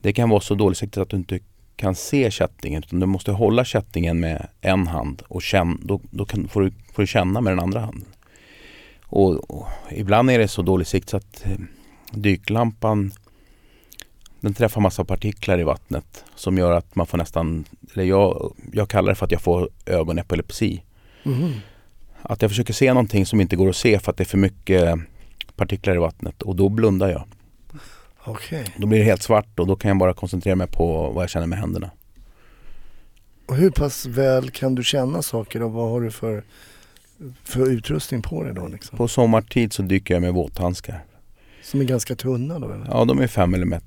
[0.01, 1.39] det kan vara så dålig sikt att du inte
[1.77, 6.25] kan se kättingen utan du måste hålla kättingen med en hand och känn, då, då
[6.25, 8.09] kan, får, du, får du känna med den andra handen.
[9.03, 11.59] Och, och, ibland är det så dålig sikt så att eh,
[12.11, 13.13] dyklampan
[14.41, 18.89] den träffar massa partiklar i vattnet som gör att man får nästan, eller jag, jag
[18.89, 20.83] kallar det för att jag får ögonepilepsi.
[21.25, 21.53] Mm
[22.29, 24.39] att jag försöker se någonting som inte går att se för att det är för
[24.39, 24.99] mycket
[25.57, 27.25] partiklar i vattnet och då blundar jag.
[28.27, 28.65] Okay.
[28.77, 31.31] Då blir det helt svart och då kan jag bara koncentrera mig på vad jag
[31.31, 31.91] känner med händerna.
[33.47, 36.45] Och hur pass väl kan du känna saker och vad har du för,
[37.45, 38.69] för utrustning på dig då?
[38.69, 38.99] Liksom?
[38.99, 41.05] På sommartid så dyker jag med våthandskar.
[41.63, 42.71] Som är ganska tunna då?
[42.71, 42.87] Eller?
[42.91, 43.81] Ja, de är 5 mm.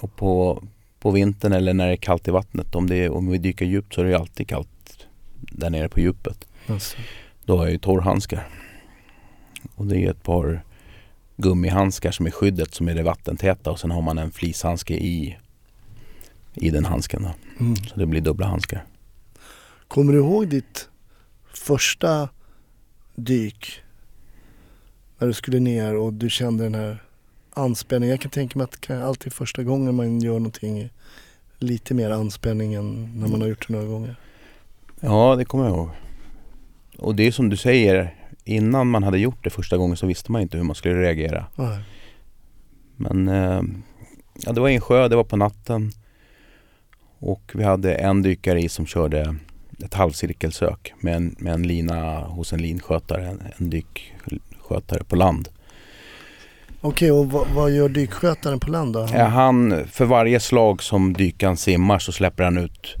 [0.00, 0.62] Och på,
[1.00, 3.64] på vintern eller när det är kallt i vattnet, om, det är, om vi dyker
[3.64, 5.06] djupt så är det alltid kallt
[5.40, 6.46] där nere på djupet.
[6.66, 6.96] Alltså.
[7.44, 8.48] Då har jag ju torrhandskar.
[9.74, 10.62] Och det är ett par
[11.36, 15.38] gummihandskar som är skyddet som är det vattentäta och sen har man en flishandske i,
[16.54, 17.28] i den handsken.
[17.60, 17.76] Mm.
[17.76, 18.84] Så det blir dubbla handskar.
[19.88, 20.88] Kommer du ihåg ditt
[21.52, 22.28] första
[23.14, 23.82] dyk?
[25.18, 27.02] När du skulle ner och du kände den här
[27.54, 28.10] anspänningen.
[28.10, 30.90] Jag kan tänka mig att det alltid är första gången man gör någonting
[31.58, 34.16] lite mer anspänning än när man har gjort det några gånger.
[35.00, 35.90] Ja, det kommer jag ihåg.
[36.98, 40.32] Och det är som du säger, innan man hade gjort det första gången så visste
[40.32, 41.46] man inte hur man skulle reagera.
[41.54, 41.78] Nej.
[42.96, 43.62] Men eh,
[44.34, 45.92] ja, det var i en sjö, det var på natten.
[47.18, 49.36] Och vi hade en dykare i som körde
[49.84, 55.48] ett halvcirkelsök med en, med en lina hos en linskötare, en, en dykskötare på land.
[56.80, 59.08] Okej, och vad, vad, gör dykskötaren på land då?
[59.12, 62.96] Ja, han, för varje slag som dykaren simmar så släpper han ut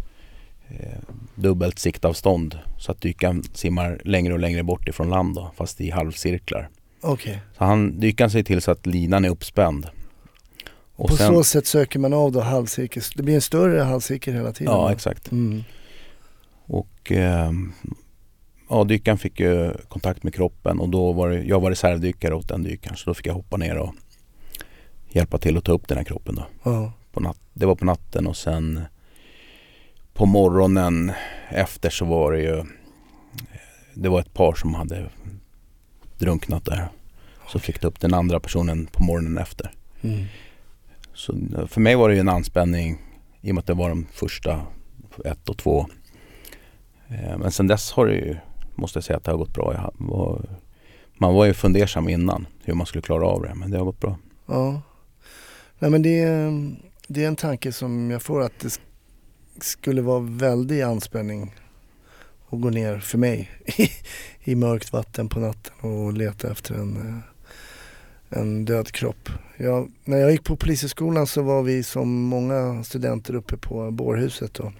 [0.68, 0.98] eh,
[1.34, 5.90] dubbelt siktavstånd så att dykaren simmar längre och längre bort ifrån land då, fast i
[5.90, 6.68] halvcirklar.
[7.02, 7.36] Okay.
[7.58, 9.86] Så han, dykaren ser till så att linan är uppspänd.
[10.96, 13.02] Och på så sätt söker man av då halvcirkel.
[13.16, 14.72] Det blir en större halvcirkel hela tiden.
[14.72, 14.92] Ja, va?
[14.92, 15.32] exakt.
[15.32, 15.64] Mm.
[16.66, 17.52] Och eh,
[18.68, 22.48] ja, dykaren fick ju kontakt med kroppen och då var det, jag var reservdykare åt
[22.48, 23.94] den dykaren så då fick jag hoppa ner och
[25.08, 26.46] hjälpa till att ta upp den här kroppen då.
[26.62, 26.92] Ja.
[27.12, 28.80] På natt, det var på natten och sen
[30.14, 31.12] på morgonen
[31.48, 32.64] efter så var det ju
[33.94, 35.10] det var ett par som hade
[36.18, 36.88] drunknat där.
[37.48, 39.70] Så fick ta upp den andra personen på morgonen efter.
[40.02, 40.24] Mm.
[41.14, 41.34] Så
[41.68, 42.98] för mig var det ju en anspänning
[43.40, 44.62] i och med att det var de första
[45.24, 45.86] ett och två.
[47.08, 48.36] Eh, Men sen dess har det ju,
[48.74, 49.92] måste jag säga att det har gått bra.
[49.94, 50.44] Var,
[51.18, 54.00] man var ju fundersam innan hur man skulle klara av det men det har gått
[54.00, 54.16] bra.
[54.46, 54.80] Ja.
[55.78, 56.74] Nej men det är,
[57.08, 58.80] det är en tanke som jag får att det
[59.60, 61.54] skulle vara väldig anspänning
[62.50, 63.90] att gå ner för mig i,
[64.50, 69.28] i mörkt vatten på natten och leta efter en, eh, en död kropp.
[69.56, 74.58] Jag, när jag gick på polishögskolan så var vi som många studenter uppe på bårhuset
[74.58, 74.72] och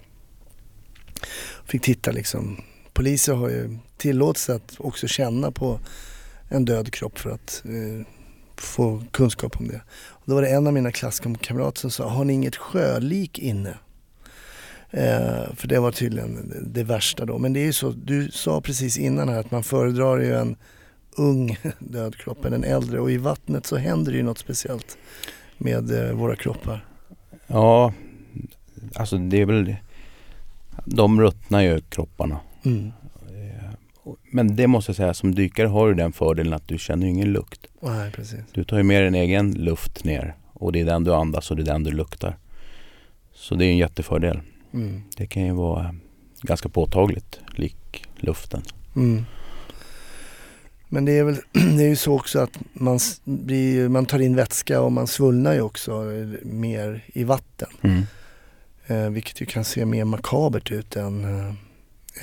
[1.64, 2.60] fick titta liksom.
[2.92, 5.80] Poliser har ju tillåtelse att också känna på
[6.48, 8.06] en död kropp för att eh,
[8.56, 9.80] få kunskap om det.
[9.90, 13.78] Och då var det en av mina klasskamrater som sa, har ni inget sjölik inne?
[14.96, 17.38] Eh, för det var tydligen det, värsta då.
[17.38, 20.56] Men det är ju så, du sa precis innan här att man föredrar ju en
[21.16, 24.98] ung död kropp än en äldre och i vattnet så händer det ju något speciellt
[25.58, 26.84] med eh, våra kroppar.
[27.46, 27.92] Ja,
[28.94, 29.76] alltså det är väl
[30.84, 32.40] de ruttnar ju kropparna.
[32.64, 32.92] Mm.
[33.26, 37.06] Eh, Men det måste jag säga, som dykare har du den fördelen att du känner
[37.06, 37.66] ingen lukt.
[37.80, 38.40] Nej, precis.
[38.52, 41.56] Du tar ju med din egen luft ner och det är den du andas och
[41.56, 42.36] det är den du luktar.
[43.34, 44.40] Så det är en jättefördel.
[44.74, 45.02] Mm.
[45.16, 45.94] Det kan ju vara
[46.42, 48.62] ganska påtagligt, lik luften.
[48.96, 49.24] Mm.
[50.88, 54.36] Men det är väl det är ju så också att man, blir, man tar in
[54.36, 57.68] vätska och man svullnar ju också eh, mer i vatten.
[58.86, 61.54] Eh, vilket ju kan se mer makabert ut än, eh,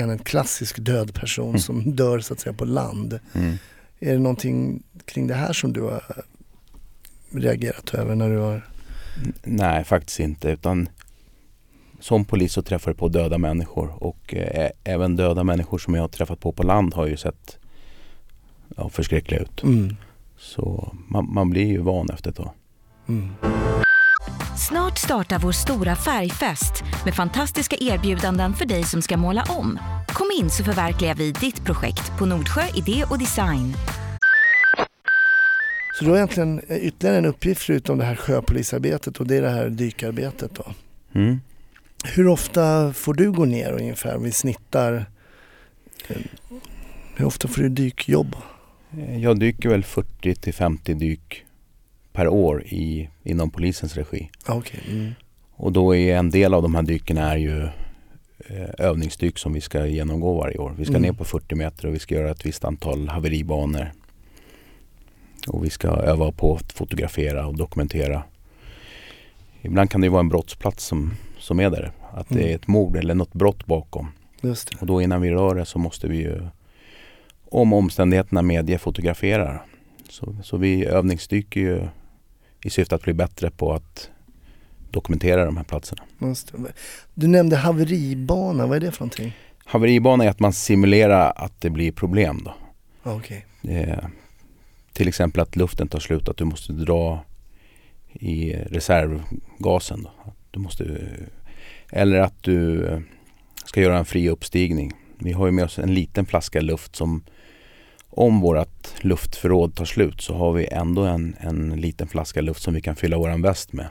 [0.02, 1.60] än en klassisk död person Mm.
[1.60, 3.20] som dör så att säga på land.
[3.34, 3.58] Mm.
[4.00, 6.04] Är det någonting kring det här som du har
[7.32, 8.68] reagerat över när du har...
[9.44, 10.50] Nej, faktiskt inte.
[10.50, 10.90] Utan
[12.02, 16.04] som polis så träffar du på döda människor och eh, även döda människor som jag
[16.04, 17.58] har träffat på på land har ju sett
[18.78, 19.64] ja, förskräckliga ut.
[19.64, 19.96] Mm.
[20.38, 22.52] Så man, man blir ju van efter ett tag.
[23.08, 23.30] Mm.
[24.68, 29.80] Snart startar vår stora färgfest med fantastiska erbjudanden för dig som ska måla om.
[30.08, 33.74] Kom in så förverkligar vi ditt projekt på Nordsjö Idé och Design.
[36.00, 39.42] Så du har egentligen eh, ytterligare en uppgift förutom det här sjöpolisarbetet och det är
[39.42, 40.66] det här dykarbetet då.
[41.14, 41.40] Mm.
[42.06, 44.18] Hur ofta får du gå ner ungefär?
[44.18, 45.06] Vi snittar.
[46.08, 46.18] eh,
[47.16, 48.36] Hur ofta får du dykjobb?
[49.20, 51.46] Jag dyker väl 40 till 50 dyk
[52.14, 54.30] per år i, inom polisens regi.
[54.48, 54.80] Okej.
[54.90, 55.12] Mm.
[55.56, 57.64] Och då är en del av de här dyken är ju
[58.48, 60.74] eh, övningsdyk som vi ska genomgå varje år.
[60.78, 61.02] Vi ska Mm.
[61.02, 63.92] ner på 40 meter och vi ska göra ett visst antal haveribanor.
[65.48, 68.24] Och vi ska öva på att fotografera och dokumentera.
[69.62, 71.92] Ibland kan det ju vara en brottsplats som, som är där.
[72.14, 72.52] Att det Mm.
[72.52, 74.08] är ett mord eller något brott bakom.
[74.82, 76.42] Och då innan vi rör det så måste vi ju
[77.50, 79.60] om omständigheterna medger fotografera.
[80.10, 81.88] Så, så vi övningsdyker ju
[82.64, 84.10] i syfte att bli bättre på att
[84.92, 86.04] dokumentera de här platserna.
[87.14, 89.34] Du nämnde haveribana, vad är det för någonting?
[89.66, 92.54] Haveribana är att man simulerar att det blir problem då.
[93.04, 93.46] Ah, Okej.
[93.64, 93.98] Eh,
[94.94, 97.24] till exempel att luften tar slut, att du måste dra
[98.14, 100.04] i reservgasen.
[100.04, 100.34] Då.
[100.52, 100.98] Du måste,
[101.90, 103.00] eller att du eh,
[103.66, 104.92] ska göra en fri uppstigning.
[105.20, 107.24] Vi har ju med oss en liten flaska luft som
[108.10, 112.74] om vårt luftförråd tar slut så har vi ändå en, en liten flaska luft som
[112.74, 113.88] vi kan fylla våran väst med.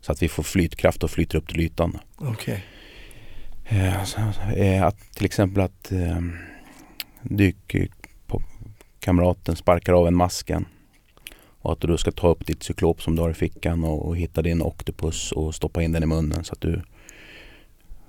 [0.00, 1.98] Så att vi får flytkraft och flyter upp till ytan.
[2.16, 2.64] Okej.
[3.64, 4.02] Eh,
[4.54, 5.92] eh, att till exempel att
[7.22, 10.66] dykkamraten sparkar av en masken
[11.64, 14.06] och att du då ska ta upp ditt cyklop som du har i fickan och,
[14.06, 16.82] och hitta din oktopus och stoppa in den i munnen så att du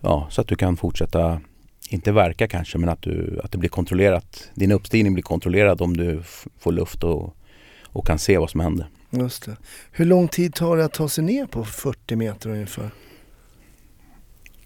[0.02, 1.42] ja, så att du kan fortsätta
[1.90, 4.50] inte verka kanske men att, du, att det blir kontrollerat.
[4.54, 6.24] Din uppstigning blir kontrollerad om du
[6.60, 7.36] får luft och,
[7.84, 8.88] och kan se vad som händer.
[9.10, 9.58] Just det.
[9.92, 12.90] Hur lång tid tar det att ta sig ner på 40 meter ungefär?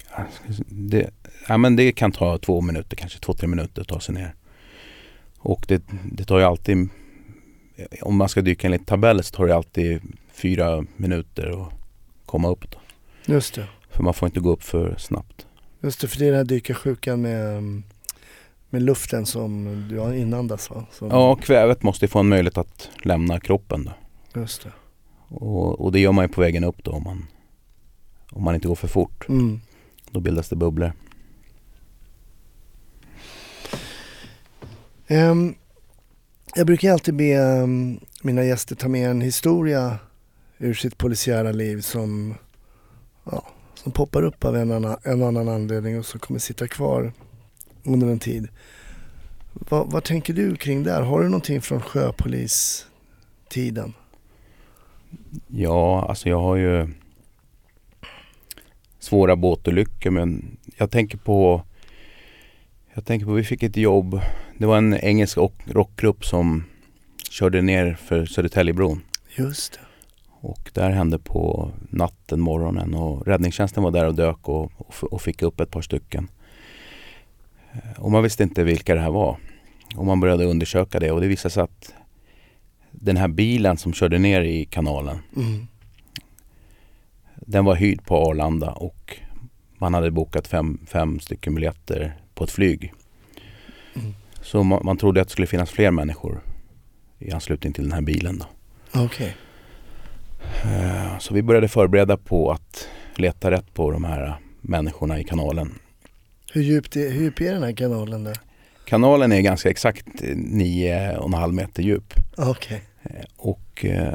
[0.08, 0.64] Se.
[0.68, 1.10] Det,
[1.48, 4.36] ja, men det kan ta två minuter, kanske två, tre minuter att ta sig ner.
[5.38, 6.90] Och det, det tar ju alltid,
[8.02, 11.74] om man ska dyka enligt tabeller så tar det alltid fyra minuter att
[12.26, 12.72] komma upp.
[12.72, 12.78] Då.
[13.34, 13.68] Just det.
[13.90, 15.48] För man får inte gå upp för snabbt.
[15.82, 17.84] Just det, för det är den här dykarsjukan med, mm,
[18.70, 20.86] med luften som du har inandas va?
[20.92, 23.84] Som, Ja, kvävet måste få en möjlighet att lämna kroppen.
[24.34, 24.40] Då.
[24.40, 24.72] Just det.
[25.28, 27.28] Och, och det gör man ju på vägen upp då om man,
[28.32, 29.30] om man inte går för fort.
[29.30, 29.62] Mm.
[30.12, 30.94] Då bildas det bubblor.
[35.08, 35.56] Ehm,
[36.56, 40.00] jag brukar alltid be ehm, mina gäster ta med en historia
[40.58, 42.36] ur sitt polisiära liv som,
[43.24, 47.14] ja, som poppar upp av en annan, en annan anledning och som kommer sitta kvar
[47.84, 48.48] under en tid.
[49.54, 50.94] Vad, vad tänker du kring det?
[50.94, 53.94] Har du någonting från sjöpolistiden?
[55.48, 56.88] Ja, alltså jag har ju
[59.00, 61.64] svåra båtolyckor men jag tänker på
[62.94, 64.22] jag tänker på, vi fick ett jobb.
[64.60, 66.64] Det var en engelsk rock- rockgrupp som
[67.30, 69.02] körde ner för Södertäljebron.
[69.38, 69.80] Just det.
[70.42, 75.22] Och där hände på natten, morgonen och räddningstjänsten var där och dök och, och, och
[75.22, 76.28] fick upp ett par stycken.
[77.74, 79.38] Eh, Och man visste inte vilka det här var.
[79.96, 81.94] Och man började undersöka det och det visade sig att
[82.92, 85.68] den här bilen som körde ner i kanalen Mm.
[87.36, 89.18] den var hyrd på Arlanda och
[89.78, 92.94] man hade bokat fem, fem stycken biljetter på ett flyg.
[93.96, 94.14] Mm.
[94.52, 96.42] Så man, man trodde att det skulle finnas fler människor
[97.20, 98.38] i anslutning till den här bilen.
[98.38, 98.46] Då.
[99.04, 99.36] Okej.
[100.64, 105.80] Eh, Så vi började förbereda på att leta rätt på de här människorna i kanalen.
[106.54, 108.38] Hur, djupt är, hur djup är den här kanalen där?
[108.86, 112.14] Kanalen är ganska exakt 9,5 meter djup.
[113.04, 114.14] Eh, Och eh,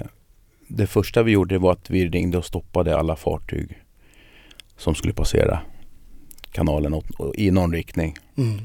[0.68, 3.83] det första vi gjorde var att vi ringde och stoppade alla fartyg
[4.77, 5.61] som skulle passera
[6.53, 7.01] kanalen
[7.35, 8.16] i någon riktning.
[8.37, 8.61] Mm.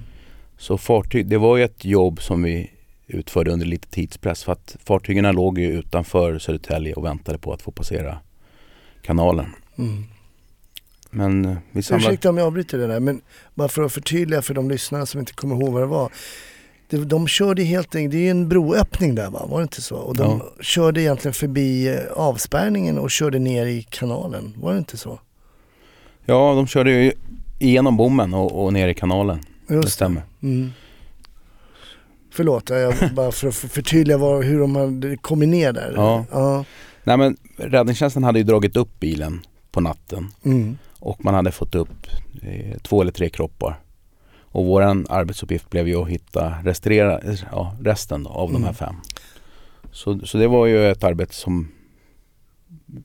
[0.59, 2.71] Så fartyg, det var ju ett jobb som vi
[3.07, 7.61] utförde under lite tidspress för att fartygen låg ju utanför Södertälje och väntade på att
[7.61, 8.17] få passera
[9.01, 9.45] kanalen.
[9.77, 10.03] Mm.
[11.09, 12.13] Men eh, vi samlade...
[12.13, 13.21] Ursäkta om jag avbryter det där, men
[13.53, 16.11] bara för att förtydliga för de lyssnare som inte kommer ihåg vad det var.
[16.89, 19.81] Det, de körde helt enkelt, det är ju en broöppning där va, var det inte
[19.81, 19.95] så?
[19.95, 24.97] Och de körde egentligen förbi eh, avspärrningen och körde ner i kanalen, var det inte
[24.97, 25.19] så?
[26.25, 27.11] Ja, de körde ju
[27.59, 29.39] igenom bommen och, och ner i kanalen.
[29.67, 30.23] Det Just stämmer.
[30.41, 30.71] Mm.
[32.31, 35.93] Förlåt, jag, bara för att förtydliga var, hur de hade kommit ner där.
[35.95, 36.25] Ja.
[36.31, 36.65] ja.
[37.03, 40.77] Nej men räddningstjänsten hade ju dragit upp bilen på natten Mm.
[40.99, 42.07] och man hade fått upp
[42.41, 43.79] eh, två eller tre kroppar.
[44.51, 47.19] Och våran arbetsuppgift blev ju att hitta restaurera,
[47.51, 48.73] ja, resten av de här Mm.
[48.75, 48.95] fem.
[49.91, 51.67] Så, så det var ju ett arbete som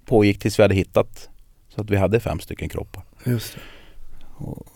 [0.05, 1.29] pågick tills vi hade hittat
[1.69, 3.03] så att vi hade fem stycken kroppar.
[3.25, 3.61] Just det.
[4.45, 4.67] Och,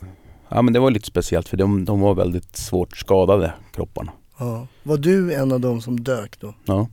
[0.48, 4.12] ja men det var lite speciellt för de, de var väldigt svårt skadade kropparna.
[4.38, 4.66] Ja.
[4.82, 6.54] Var du en av dem som dök då?
[6.64, 6.88] Ja.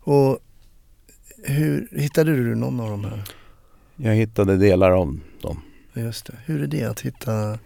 [0.00, 0.38] Och
[1.44, 3.24] hur hittade du någon av de här?
[3.96, 5.60] Jag hittade delar av dem.
[5.94, 6.34] Just det.
[6.44, 7.58] Hur är det att hitta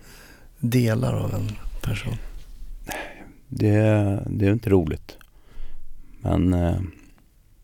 [0.59, 1.49] delar av en
[1.83, 2.17] person?
[3.49, 3.73] Det,
[4.27, 5.17] det är inte roligt.
[6.21, 6.81] Men eh,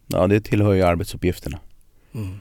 [0.06, 1.58] ja, det tillhör ju arbetsuppgifterna.
[2.14, 2.40] Mm.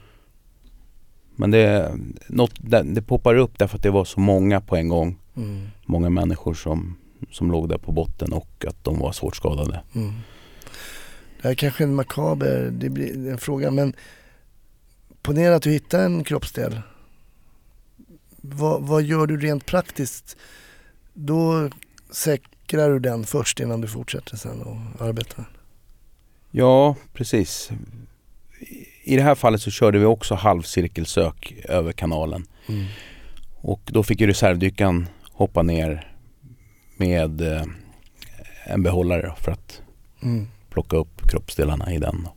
[1.36, 1.92] Men det,
[2.28, 5.18] något, det, det poppar upp därför att det var så många på en gång.
[5.36, 5.68] Mm.
[5.86, 6.98] Många människor som,
[7.32, 9.82] som låg där på botten och att de var svårt skadade.
[9.96, 10.14] Mm.
[11.42, 13.94] Det här är kanske är en makaber det blir en fråga men
[15.22, 16.82] ponera att du hittar en kroppsdel.
[18.42, 20.38] Vad, vad gör du rent praktiskt?
[21.14, 21.70] Då
[22.12, 25.50] säkrar du den först innan du fortsätter sen och arbetar.
[26.52, 27.72] Ja, precis.
[29.04, 32.46] I- det här fallet så körde vi också halvcirkelsök över kanalen.
[32.70, 32.86] Mm.
[33.56, 36.14] Och då fick ju reservdykaren hoppa ner
[36.98, 37.64] med eh,
[38.66, 39.82] en behållare för att
[40.24, 40.48] Mm.
[40.70, 42.28] plocka upp kroppsdelarna i den.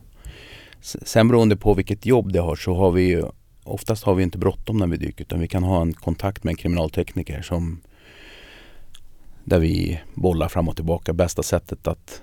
[0.81, 3.23] Sen beroende på vilket jobb det har så har vi ju
[3.63, 6.51] oftast har vi inte bråttom när vi dyker utan vi kan ha en kontakt med
[6.51, 7.81] en kriminaltekniker som
[9.43, 12.21] där vi bollar fram och tillbaka bästa sättet att,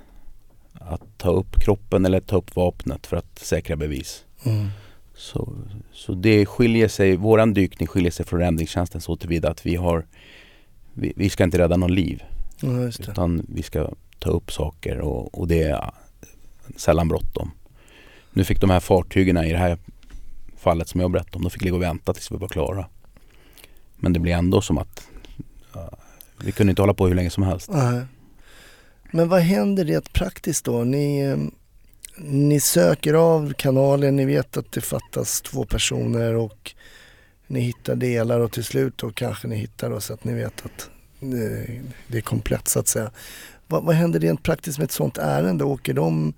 [0.89, 4.25] att ta upp kroppen eller ta upp vapnet för att säkra bevis.
[4.45, 4.69] Mm.
[5.15, 5.55] Så,
[5.93, 10.07] så det skiljer sig, våran dykning skiljer sig från räddningstjänsten så tillvida att vi har
[10.95, 12.23] vi, vi ska inte rädda någon liv
[12.61, 13.11] det.
[13.11, 15.91] utan vi ska ta upp saker och, och det är
[16.77, 17.51] sällan bråttom.
[18.33, 19.79] Nu fick de här fartygen i det här
[20.57, 22.87] fallet som jag berättade om, de fick ligga och vänta tills vi var klara.
[23.97, 25.09] Men det blir ändå som att
[25.75, 25.91] ja,
[26.45, 27.71] vi kunde inte hålla på hur länge som helst.
[27.73, 28.03] Nej.
[29.13, 30.85] Men vad händer rent praktiskt då?
[30.85, 31.37] Ni,
[32.19, 36.73] ni söker av kanalen, ni vet att det fattas två personer och
[37.47, 40.65] ni hittar delar och till slut då kanske ni hittar då så att ni vet
[40.67, 40.91] att
[41.21, 41.67] det,
[42.09, 43.11] det är komplett så att säga.
[43.67, 45.65] Vad, vad händer rent praktiskt med ett sånt ärende?
[45.65, 46.33] Åker de,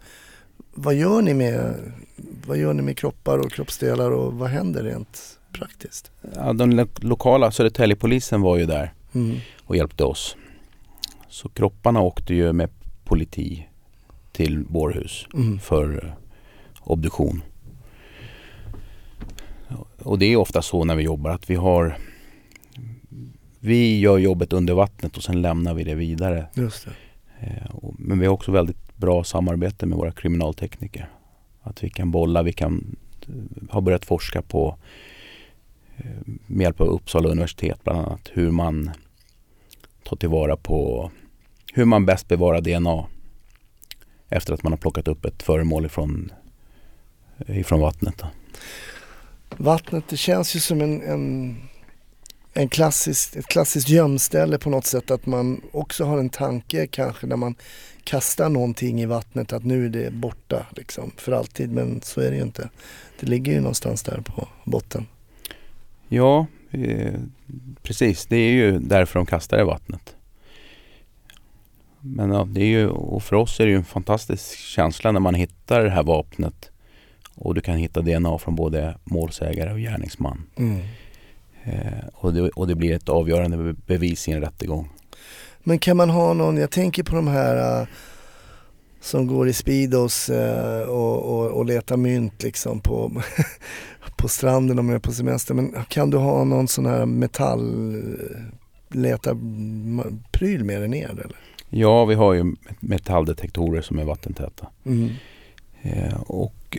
[0.74, 1.74] vad gör ni med,
[2.46, 6.10] vad gör ni med kroppar och kroppsdelar och vad händer rent praktiskt?
[6.34, 9.36] Ja, den lo- lokala Södertäljepolisen var ju där Mm.
[9.64, 10.36] och hjälpte oss.
[11.34, 12.70] Så kropparna åkte ju med
[13.04, 13.68] politi
[14.32, 15.58] till Bårhus Mm.
[15.58, 16.14] för
[16.80, 17.42] obduktion.
[19.98, 21.96] Och det är ofta så när vi jobbar att vi har
[23.60, 26.46] vi gör jobbet under vattnet och sen lämnar vi det vidare.
[26.54, 27.46] Just det.
[27.46, 31.08] Eh, Men vi har också väldigt bra samarbete med våra kriminaltekniker.
[31.62, 32.96] Att vi kan bolla, vi kan
[33.28, 33.34] eh,
[33.70, 34.76] ha börjat forska på
[35.96, 36.04] eh,
[36.46, 38.90] med hjälp av Uppsala universitet bland annat hur man
[40.04, 41.10] tar tillvara på
[41.76, 43.06] hur man bäst bevarar DNA
[44.28, 46.32] efter att man har plockat upp ett föremål ifrån,
[47.46, 48.18] ifrån vattnet.
[48.18, 48.26] Då.
[49.56, 51.56] Vattnet det känns ju som en, en,
[52.52, 55.10] en klassisk, ett klassiskt gömställe på något sätt.
[55.10, 57.54] Att man också har en tanke kanske när man
[58.04, 61.72] kastar någonting i vattnet att nu är det borta liksom, för alltid.
[61.72, 62.68] Men så är det ju inte.
[63.20, 65.06] Det ligger ju någonstans där på botten.
[66.08, 67.14] Ja, eh,
[67.82, 68.26] precis.
[68.26, 70.13] Det är ju därför de kastar i vattnet.
[72.06, 75.20] Men ja, det är ju, och för oss är det ju en fantastisk känsla när
[75.20, 76.70] man hittar det här vapnet
[77.34, 80.42] och du kan hitta DNA från både målsägare och gärningsman.
[80.56, 80.80] Mm.
[81.64, 84.90] Eh, och, det, och det blir ett avgörande be- bevis i en rättegång.
[85.62, 87.86] Men kan man ha någon, jag tänker på de här äh,
[89.00, 93.22] som går i Speedos äh, och, och, och letar mynt liksom på,
[94.16, 95.54] på stranden om man är på semester.
[95.54, 97.94] Men kan du ha någon sån här metall
[98.88, 99.36] leta
[100.32, 101.26] pryl med dig ner eller?
[101.76, 104.68] Ja, vi har ju metalldetektorer som är vattentäta.
[104.84, 105.10] Mm.
[105.82, 106.78] Eh, och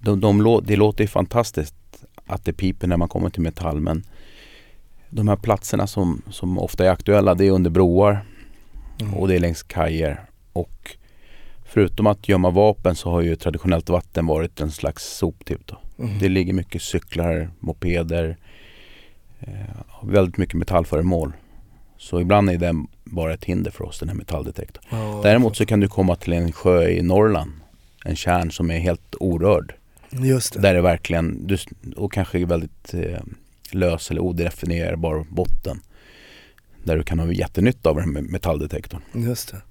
[0.00, 1.74] de, de, lå- det låter ju fantastiskt
[2.26, 4.02] att det piper när man kommer till metall men
[5.10, 8.24] de här platserna som, som ofta är aktuella det är under broar
[9.00, 9.14] Mm.
[9.14, 10.20] och det är längs kajer.
[10.52, 10.96] Och
[11.64, 15.70] förutom att gömma vapen så har ju traditionellt vatten varit en slags soptipp.
[15.98, 16.18] Mm.
[16.18, 18.36] Det ligger mycket cyklar, mopeder,
[19.40, 21.32] eh, väldigt mycket metallföremål.
[21.98, 24.84] Så ibland är den bara ett hinder för oss, den här metalldetektorn.
[24.90, 27.52] Ja, Däremot så kan du komma till en sjö i Norrland,
[28.04, 29.74] en kärn som är helt orörd.
[30.10, 30.60] Just det.
[30.60, 31.58] Där det verkligen, du,
[31.96, 33.20] och kanske väldigt eh,
[33.70, 35.80] lös eller odefinierbar botten.
[36.84, 39.00] Där du kan ha jättenytta av den här metalldetektorn.
[39.12, 39.62] Just det.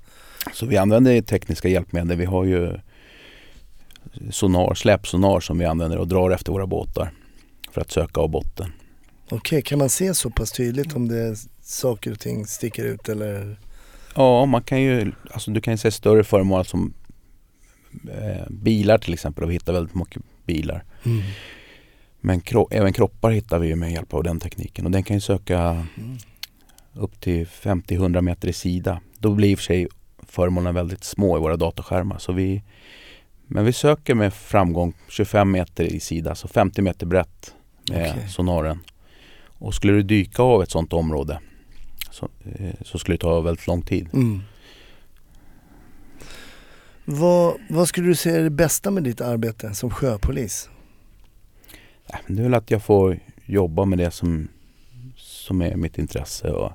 [0.54, 2.18] Så vi använder tekniska hjälpmedel.
[2.18, 2.80] Vi har ju
[4.32, 7.12] sonar, släpsonar som vi använder och drar efter våra båtar
[7.72, 8.72] för att söka av botten.
[9.30, 11.36] Okej, kan man se så pass tydligt om det
[11.66, 13.60] saker och ting sticker ut eller?
[14.16, 16.94] Ja, man kan ju, alltså du kan ju se större föremål som
[18.12, 20.84] eh, bilar till exempel och vi hittar väldigt mycket bilar.
[21.06, 21.22] Mm.
[22.22, 25.16] Men kro- även kroppar hittar vi ju med hjälp av den tekniken och den kan
[25.18, 25.60] ju söka
[25.98, 26.18] Mm.
[26.94, 29.02] upp till 50-100 meter i sida.
[29.20, 29.88] Då blir i och för sig
[30.28, 32.18] föremålen väldigt små i våra dataskärmar.
[32.18, 32.64] Så vi,
[33.48, 37.54] men vi söker med framgång 25 meter i sida, så 50 meter brett
[37.92, 38.30] med Okej.
[38.30, 38.80] sonaren.
[39.58, 41.40] Och skulle du dyka av ett sådant område
[42.16, 44.10] så, eh, så skulle det ta väldigt lång tid.
[44.14, 44.42] Mm.
[47.06, 50.70] Vad, vad skulle du säga är det bästa med ditt arbete som sjöpolis?
[52.28, 54.48] Det är väl att jag får jobba med det som,
[55.16, 56.50] som är mitt intresse.
[56.52, 56.72] Och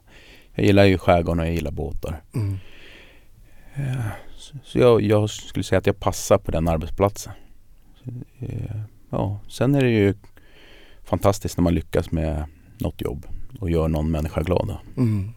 [0.54, 2.22] jag gillar ju skärgården och jag gillar båtar.
[2.34, 2.58] Mm.
[3.74, 4.06] Eh,
[4.62, 7.32] Så jag, jag skulle säga att jag passar på den arbetsplatsen.
[8.38, 8.76] Eh,
[9.12, 10.14] Ja, sen är det ju
[11.04, 12.44] fantastiskt när man lyckas med
[12.78, 13.26] något jobb
[13.60, 14.76] och gör någon människa glad.
[14.96, 15.32] Mm.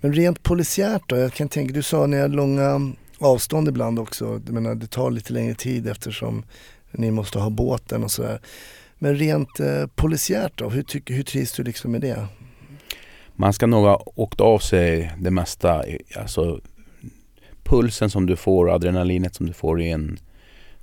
[0.00, 1.16] Men rent polisiärt då?
[1.16, 4.40] Jag kan tänka, du sa ni har långa avstånd ibland också.
[4.46, 6.44] Jag menar, det tar lite längre tid eftersom
[6.90, 8.40] ni måste ha båten och sådär.
[8.98, 10.68] Men rent eh, polisiärt då?
[10.68, 12.26] Hur, tycker, hur trivs du liksom med det?
[13.36, 15.84] Man ska nog ha åkt av sig det mesta.
[16.16, 16.60] Alltså
[17.64, 20.18] pulsen som du får adrenalinet som du får i en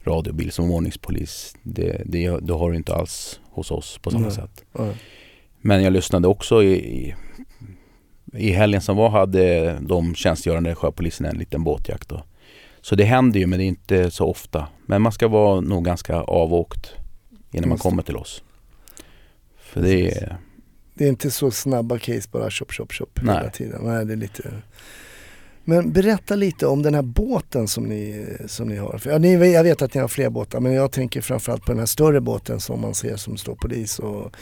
[0.03, 1.55] radiobil som ordningspolis.
[1.63, 4.35] Det, det, det har du inte alls hos oss på samma Nej.
[4.35, 4.63] sätt.
[4.73, 4.93] Ja.
[5.67, 7.15] Men jag lyssnade också i, i,
[8.33, 12.09] i helgen som var hade de tjänstgörande sjöpolisen en liten båtjakt.
[12.09, 12.23] Då.
[12.81, 14.67] Så det händer ju men det är inte så ofta.
[14.85, 16.93] Men man ska vara nog ganska avåkt
[17.51, 18.43] innan man kommer till oss.
[19.57, 20.37] För det är,
[20.93, 23.35] Det är inte så snabba case bara chop chop chop Nej.
[23.37, 23.81] hela tiden.
[23.83, 24.51] Nej, det är lite...
[25.63, 28.97] Men berätta lite om den här båten som ni, som ni har.
[28.97, 31.71] För, ja, ni, jag vet att ni har fler båtar men jag tänker framförallt på
[31.71, 34.35] den här större båten som man ser som står polis och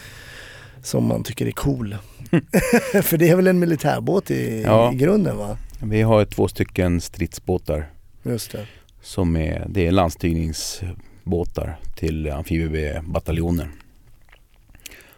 [0.85, 1.95] som man tycker är cool.
[3.03, 4.93] För det är väl en militärbåt i, Ja.
[4.93, 5.57] i grunden va?
[5.83, 7.89] vi har två stycken stridsbåtar
[8.23, 8.65] Just det.
[9.01, 13.69] som är, det är landstigningsbåtar till amfibiebataljoner.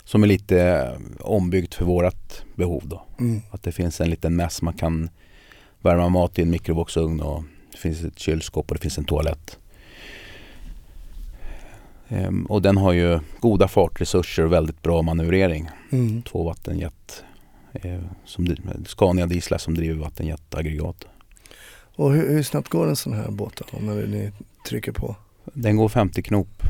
[0.04, 3.02] Som är lite ombyggt för vårat behov då.
[3.20, 3.42] Mm.
[3.52, 5.10] Att det finns en liten mäss man kan
[5.82, 9.60] värma mat i en mikrovågsugn och det finns ett kylskåp och det finns en toalett.
[12.10, 15.70] Ehm, och den har ju goda fartresurser och väldigt bra manövrering.
[15.92, 16.22] Mm.
[16.22, 17.24] Två vattenjet,
[17.74, 18.56] eh, som,
[18.86, 21.06] Scania dieslar som driver vattenjetaggregat.
[21.96, 23.78] Och hur, hur snabbt går en sån här båt då?
[23.80, 24.32] När ni
[24.70, 25.16] trycker på.
[25.54, 26.64] Den går 50 knop.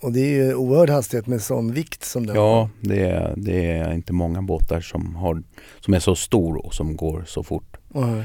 [0.00, 2.44] Och det är ju oerhörd hastighet med sån vikt som den har.
[2.44, 5.42] Ja, det är, det är inte många båtar som, har,
[5.80, 7.76] som är så stor och som går så fort.
[7.94, 8.24] Ja.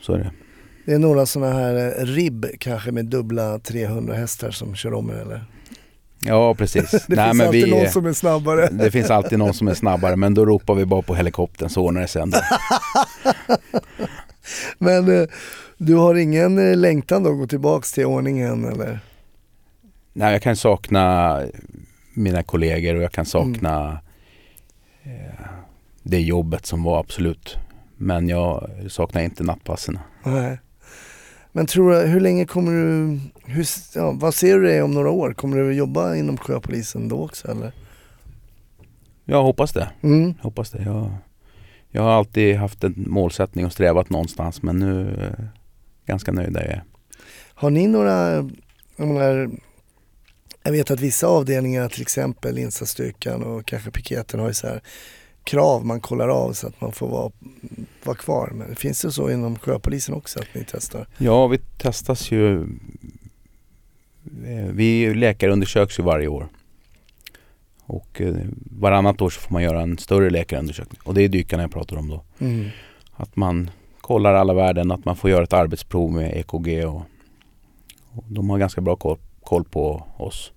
[0.00, 0.30] Så är det.
[0.86, 5.10] Det är några sådana här eh, ribb kanske med dubbla 300 hästar som kör om
[5.10, 5.44] er eller?
[6.20, 6.90] Ja, precis.
[7.08, 8.68] Det finns alltid någon som är snabbare.
[8.72, 11.82] Det finns alltid någon som är snabbare men då ropar vi bara på helikoptern så
[11.82, 12.38] ordnar det sig ändå.
[14.78, 15.28] Men eh,
[15.78, 19.00] du har ingen eh, längtan då att gå tillbaks till ordningen eller?
[20.12, 21.42] Nej, jag kan sakna
[22.14, 24.00] mina kollegor och jag kan sakna
[25.02, 25.46] eh,
[26.02, 27.56] det jobbet som var absolut.
[27.96, 29.98] Men jag saknar inte nattpassen.
[30.24, 30.58] Nej.
[31.56, 35.10] Men tror du, hur länge kommer du, hur, ja, vad ser du dig om några
[35.10, 35.32] år?
[35.32, 37.72] Kommer du jobba inom sjöpolisen då också eller?
[39.24, 39.88] Jag hoppas det.
[40.02, 40.34] Mm.
[40.36, 40.82] Jag hoppas det.
[40.82, 41.10] Jag,
[41.90, 45.48] jag har alltid haft en målsättning och strävat någonstans men nu jag
[46.06, 46.84] ganska nöjd där jag är.
[47.54, 48.34] Har ni några,
[48.96, 49.50] jag menar,
[50.62, 54.80] jag vet att vissa avdelningar till exempel insatsstyrkan och kanske piketen har ju så här
[55.46, 57.32] krav man kollar av så att man får vara,
[58.04, 58.50] vara kvar.
[58.54, 61.06] Men finns det så inom sjöpolisen också att ni testar?
[61.18, 62.62] Ja, vi testas ju.
[64.44, 66.48] eh, Vi läkarundersöks ju varje år.
[67.88, 68.34] Och eh,
[68.70, 71.00] varannat år så får man göra en större läkarundersökning.
[71.04, 72.22] Och det är dykarna jag pratar om då.
[72.38, 72.68] Mm.
[73.12, 73.70] Att man
[74.00, 77.02] kollar alla värden, att man får göra ett arbetsprov med EKG och,
[78.12, 80.52] och de har ganska bra koll, koll på oss.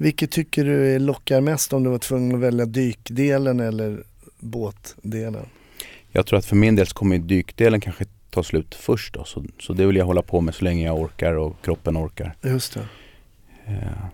[0.00, 4.04] Vilket tycker du lockar mest om du var tvungen att välja dykdelen eller
[4.38, 5.46] båtdelen?
[6.12, 9.24] Jag tror att för min del så kommer dykdelen kanske ta slut först då.
[9.24, 12.34] Så, så det vill jag hålla på med så länge jag orkar och kroppen orkar.
[12.42, 12.86] Just det.
[13.66, 14.04] Eh,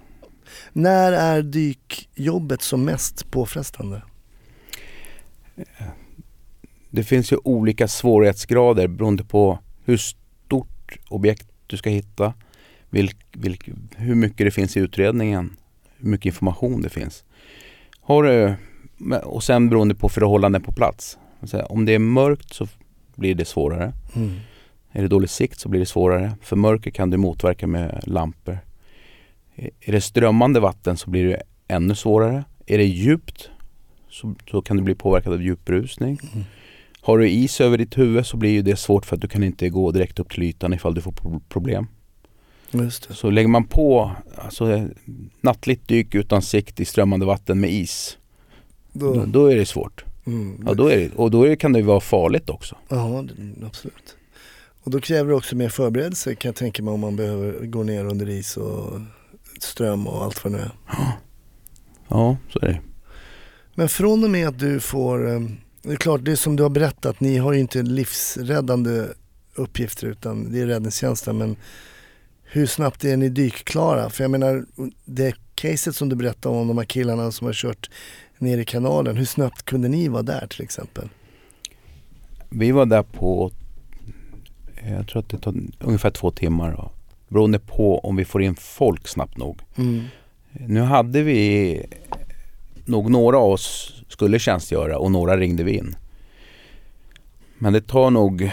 [0.72, 4.02] När är dykjobbet som mest påfrestande?
[6.90, 12.34] Det finns ju olika svårighetsgrader beroende på hur stort objekt du ska hitta,
[12.90, 15.56] vilk, vilk, hur mycket det finns i utredningen,
[16.04, 17.24] hur mycket information det finns.
[18.00, 18.54] Har du,
[19.22, 21.18] och sen beroende på förhållanden på plats.
[21.68, 22.68] Om det är mörkt så
[23.14, 23.92] blir det svårare.
[24.14, 24.30] Mm.
[24.92, 26.32] Är det dålig sikt så blir det svårare.
[26.42, 28.58] För mörker kan du motverka med lampor.
[29.56, 32.44] Är det strömmande vatten så blir det ännu svårare.
[32.66, 33.50] Är det djupt
[34.10, 36.18] så, så kan du bli påverkad av djuprusning.
[36.32, 36.44] Mm.
[37.00, 39.68] Har du is över ditt huvud så blir det svårt för att du kan inte
[39.68, 41.86] gå direkt upp till ytan ifall du får pro- problem.
[43.10, 44.88] Så lägger man på alltså,
[45.40, 48.18] nattligt dyk utan sikt i strömmande vatten med is,
[48.92, 50.04] Då, då, då är det svårt.
[50.26, 50.62] mm.
[50.66, 52.76] Ja, då är det, och då är, kan det vara farligt också.
[52.88, 53.24] Ja,
[53.66, 54.16] absolut.
[54.82, 57.82] Och då kräver det också mer förberedelse kan jag tänka mig om man behöver gå
[57.82, 59.00] ner under is och
[59.60, 60.72] ström och allt vad det nu är.
[62.08, 62.80] Ja, så är det.
[63.74, 65.40] Men från och med att du får, eh,
[65.82, 69.06] det är klart det som du har berättat, ni har ju inte livsräddande
[69.54, 71.56] uppgifter utan det är räddningstjänsten men
[72.54, 74.10] hur snabbt är ni dykklara?
[74.10, 74.64] För jag menar
[75.04, 77.90] det caset som du berättade om de här killarna som har kört
[78.38, 81.08] ner i kanalen, hur snabbt kunde ni vara där till exempel?
[82.48, 83.50] Vi var där på,
[84.96, 86.72] jag tror att det tar ungefär två timmar.
[86.72, 86.90] Då,
[87.28, 89.58] beroende på om vi får in folk snabbt nog.
[89.76, 90.04] Mm.
[90.52, 91.80] Nu hade vi
[92.84, 95.96] nog några av oss skulle tjänstgöra och några ringde vi in.
[97.58, 98.50] Men det tar nog eh,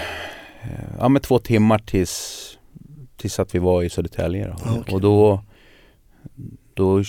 [0.99, 2.47] ja, med två timmar tills,
[3.21, 4.47] tills att vi var i Södertälje.
[4.47, 4.53] Då.
[4.53, 4.93] Ah, okej.
[4.95, 5.43] Och då,
[6.73, 7.03] då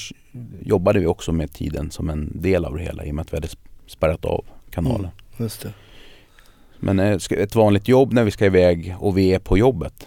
[0.62, 3.32] jobbade vi också med tiden som en del av det hela i och med att
[3.32, 3.56] vi hade sp-
[3.86, 5.10] spärrat av kanalen.
[5.36, 5.72] Det.
[6.78, 10.06] Men eh, ett vanligt jobb när vi ska iväg och vi är på jobbet.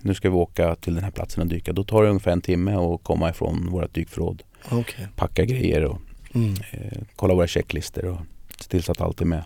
[0.00, 1.72] Nu ska vi åka till den här platsen och dyka.
[1.72, 4.42] Då tar det ungefär en timme att komma ifrån vårt dykförråd.
[4.70, 5.08] Okej.
[5.16, 5.98] Packa grejer och
[6.34, 6.54] Mm.
[6.72, 8.18] eh, kolla våra checklistor och
[8.60, 9.44] se till så att allt är med.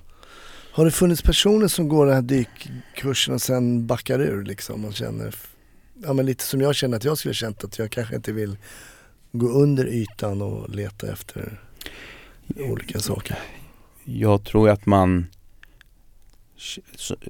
[0.72, 4.94] Har det funnits personer som går den här dykkursen och sen backar ur liksom och
[4.94, 5.34] känner,
[6.02, 8.56] ja men lite som jag känner att jag skulle känt att jag kanske inte vill
[9.32, 11.60] gå under ytan och leta efter
[12.56, 13.38] olika saker.
[14.04, 15.26] Jag tror att man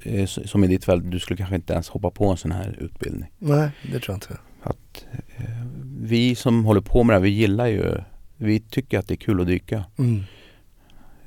[0.03, 2.77] eh, som i ditt fall, du skulle kanske inte ens hoppa på en sån här
[2.81, 3.31] utbildning.
[3.39, 4.39] Nej, det tror jag inte.
[4.63, 5.05] Att,
[5.37, 5.67] eh,
[6.01, 7.95] vi som håller på med det här, vi gillar ju,
[8.37, 9.85] vi tycker att det är kul att dyka.
[9.97, 10.23] Mm.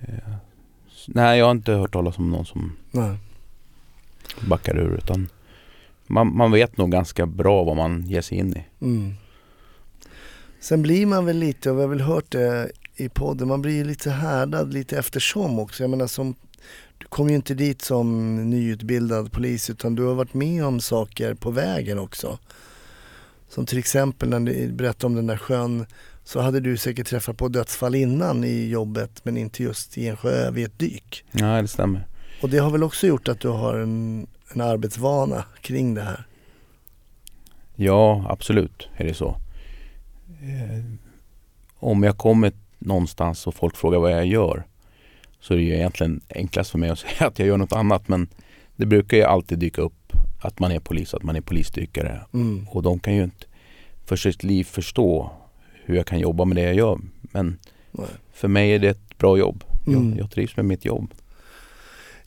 [0.02, 0.34] Eh,
[1.08, 3.18] nej, jag har inte hört talas om någon som Nej.
[4.42, 5.30] backar ur utan
[6.10, 8.86] man, man vet nog ganska bra vad man ger sig in i.
[8.86, 9.14] Mm.
[10.60, 13.86] Sen blir man väl lite, och vi har väl hört det i podden, man blir
[13.86, 15.84] lite härdad lite eftersom också.
[15.84, 16.36] Jag menar som,
[16.98, 21.34] du kom ju inte dit som nyutbildad polis utan du har varit med om saker
[21.34, 22.40] på vägen också.
[23.50, 25.86] Som till exempel när du berättade om den där sjön
[26.24, 30.18] så hade du säkert träffat på dödsfall innan i jobbet men inte just i en
[30.18, 31.26] sjö vid ett dyk.
[31.32, 32.08] Ja, det stämmer.
[32.42, 36.26] Och det har väl också gjort att du har en, en arbetsvana kring det här.
[37.76, 39.28] Ja, absolut är det så.
[40.42, 40.84] Eh,
[41.76, 44.64] om jag kommer någonstans och folk frågar vad jag gör
[45.40, 48.08] så är det ju egentligen enklast för mig att säga att jag gör något annat
[48.08, 48.28] men
[48.76, 52.68] det brukar ju alltid dyka upp att man är polis, att man är polisdykare Mm.
[52.72, 53.46] och de kan ju inte
[54.06, 55.32] för sitt liv förstå
[55.84, 57.00] hur jag kan jobba med det jag gör.
[57.22, 57.60] Men
[57.92, 58.08] Nej.
[58.34, 59.64] för mig är det ett bra jobb.
[59.88, 60.10] Mm.
[60.10, 61.14] Jag, jag trivs med mitt jobb.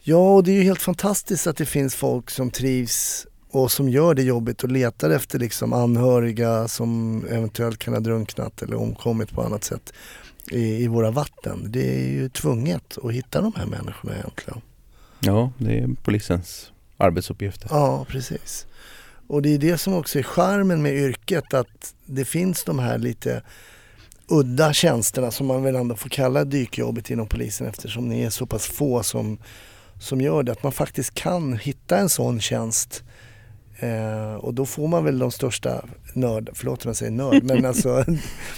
[0.04, 3.88] Ja, och det är ju helt fantastiskt att det finns folk som trivs och som
[3.88, 9.30] gör det jobbet och letar efter liksom anhöriga som eventuellt kan ha drunknat eller omkommit
[9.30, 9.92] på annat sätt
[10.50, 11.66] i, i våra vatten.
[11.68, 14.60] Det är ju tvunget att hitta de här människorna egentligen.
[15.20, 17.68] Ja, det är polisens arbetsuppgifter.
[17.70, 18.66] Ja, precis.
[19.26, 22.98] Och det är det som också är charmen med yrket att det finns de här
[22.98, 23.42] lite
[24.26, 28.46] udda tjänsterna som man väl ändå får kalla dykjobbet inom polisen eftersom ni är så
[28.46, 29.38] pass få som,
[30.02, 30.52] som gör det.
[30.52, 33.02] Att man faktiskt kan hitta en sån tjänst
[33.78, 35.84] eh, och då får man väl de största
[36.14, 38.04] nörd, förlåt om jag säger nörd, men alltså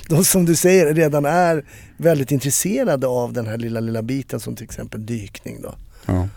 [0.08, 1.64] de som du säger redan är
[1.96, 5.74] väldigt intresserade av den här lilla, lilla biten som till exempel dykning då.
[6.06, 6.28] Ja.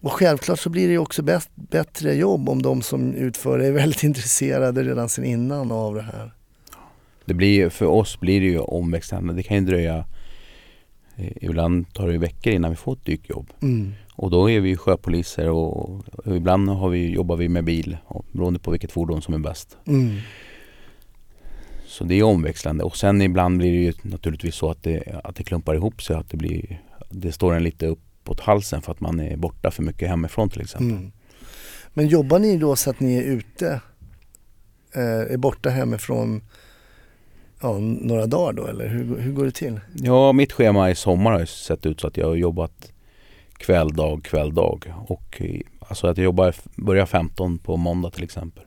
[0.00, 3.72] Och självklart så blir det också bäst, bättre jobb om de som utför det är
[3.72, 6.32] väldigt intresserade redan sen innan av det här.
[7.24, 9.34] Det blir, för oss blir det ju omväxlande.
[9.34, 10.04] Det kan ju dröja
[11.40, 13.52] Ibland tar det veckor innan vi får ett dykjobb.
[13.62, 13.92] Mm.
[14.14, 18.26] Och då är vi sjöpoliser och, och ibland har vi, jobbar vi med bil och,
[18.32, 19.76] beroende på vilket fordon som är bäst.
[19.86, 20.16] Mm.
[21.86, 25.36] Så det är omväxlande och sen ibland blir det ju naturligtvis så att det, att
[25.36, 26.16] det klumpar ihop sig.
[26.16, 29.82] Att det, blir, det står en lite uppåt halsen för att man är borta för
[29.82, 30.90] mycket hemifrån till exempel.
[30.90, 31.12] Mm.
[31.94, 33.80] Men jobbar ni då så att ni är ute,
[34.94, 36.42] eh, är borta hemifrån
[37.62, 39.80] ja, några dagar då eller hur, hur går det till?
[39.94, 42.92] Ja, mitt schema i sommar har sett ut så att jag har jobbat
[43.56, 44.92] kväll, dag, kväll, dag.
[45.08, 48.64] Och i- alltså att jag jobbar, börjar 15 på måndag till exempel.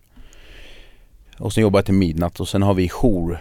[1.40, 3.38] Och sen jobbar jag till midnatt och sen har vi jour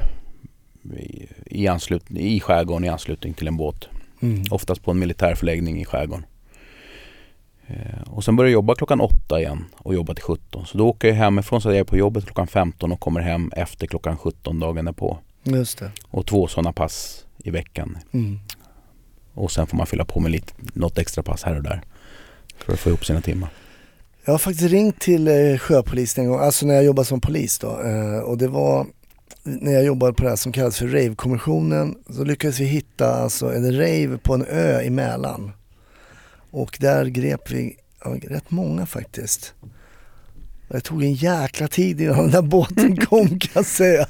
[0.97, 3.89] i, i, anslut, i skärgården i anslutning till en båt.
[4.21, 4.43] Mm.
[4.51, 6.25] Oftast på en militärförläggning i skärgården.
[7.67, 10.67] Eh, Och sen börjar jag jobba klockan åtta igen och jobba till 17.
[10.67, 13.51] Så då åker jag hemifrån så jag är på jobbet klockan 15 och kommer hem
[13.57, 15.19] efter klockan 17 dagen därpå.
[15.45, 15.91] Just det.
[16.11, 17.99] Och två sådana pass i veckan.
[18.13, 18.39] Mm.
[19.35, 21.83] Och sen får man fylla på med lite, något extra pass här och där.
[22.59, 23.49] För att få ihop sina timmar.
[24.25, 27.59] Jag har faktiskt ringt till eh, sjöpolisen en gång, alltså när jag jobbade som polis
[27.59, 27.81] då.
[27.81, 28.87] Eh, och det var
[29.43, 31.95] när jag jobbade på det här som kallas för rave-kommissionen.
[32.11, 35.53] Så lyckades vi hitta alltså en rave på en ö i Mälaren.
[36.51, 39.55] Och där grep vi ja, rätt många faktiskt.
[40.75, 44.07] Det tog en jäkla tid innan den där båten kom kan jag säga.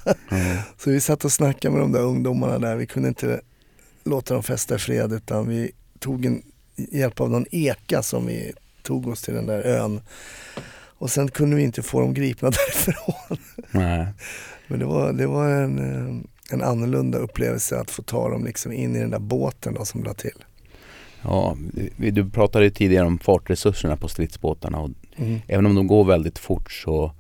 [0.78, 2.76] Så vi satt och snackade med de där ungdomarna där.
[2.76, 3.40] Vi kunde inte
[4.04, 6.42] låta dem festa i fred utan vi tog en
[6.76, 8.52] hjälp av någon eka som vi
[8.82, 10.00] tog oss till den där ön.
[10.76, 13.38] Och sen kunde vi inte få dem gripna därifrån.
[13.70, 14.06] Nej.
[14.66, 18.72] Men det var, det var en, eh, en annorlunda upplevelse att få ta dem liksom
[18.72, 20.44] in i den där båten då som la till.
[21.22, 21.56] Ja,
[21.96, 25.40] du pratade tidigare om fartresurserna på stridsbåtarna och Mm.
[25.48, 27.12] även om de går väldigt fort så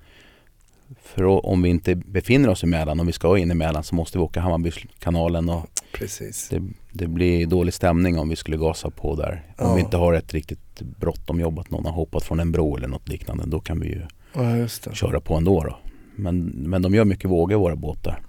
[1.02, 3.94] för om vi inte befinner oss i Mälaren, om vi ska in i Mälaren så
[3.94, 6.48] måste vi åka Hammarbykanalen och Precis.
[6.48, 9.42] det, det blir dålig stämning om vi skulle gasa på där.
[9.58, 9.74] Om Ja.
[9.74, 12.88] vi inte har ett riktigt bråttom jobb, att någon har hoppat från en bro eller
[12.88, 14.02] något liknande, då kan vi ju
[14.34, 15.76] Ja köra på ändå då.
[16.16, 18.20] Men, men de gör mycket vågor våra båtar.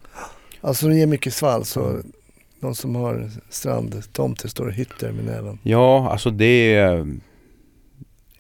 [0.62, 2.02] Alltså de ger mycket svall så
[2.60, 5.60] de som har strandtomter står och hytter med näven.
[5.64, 7.18] Ja, alltså det är...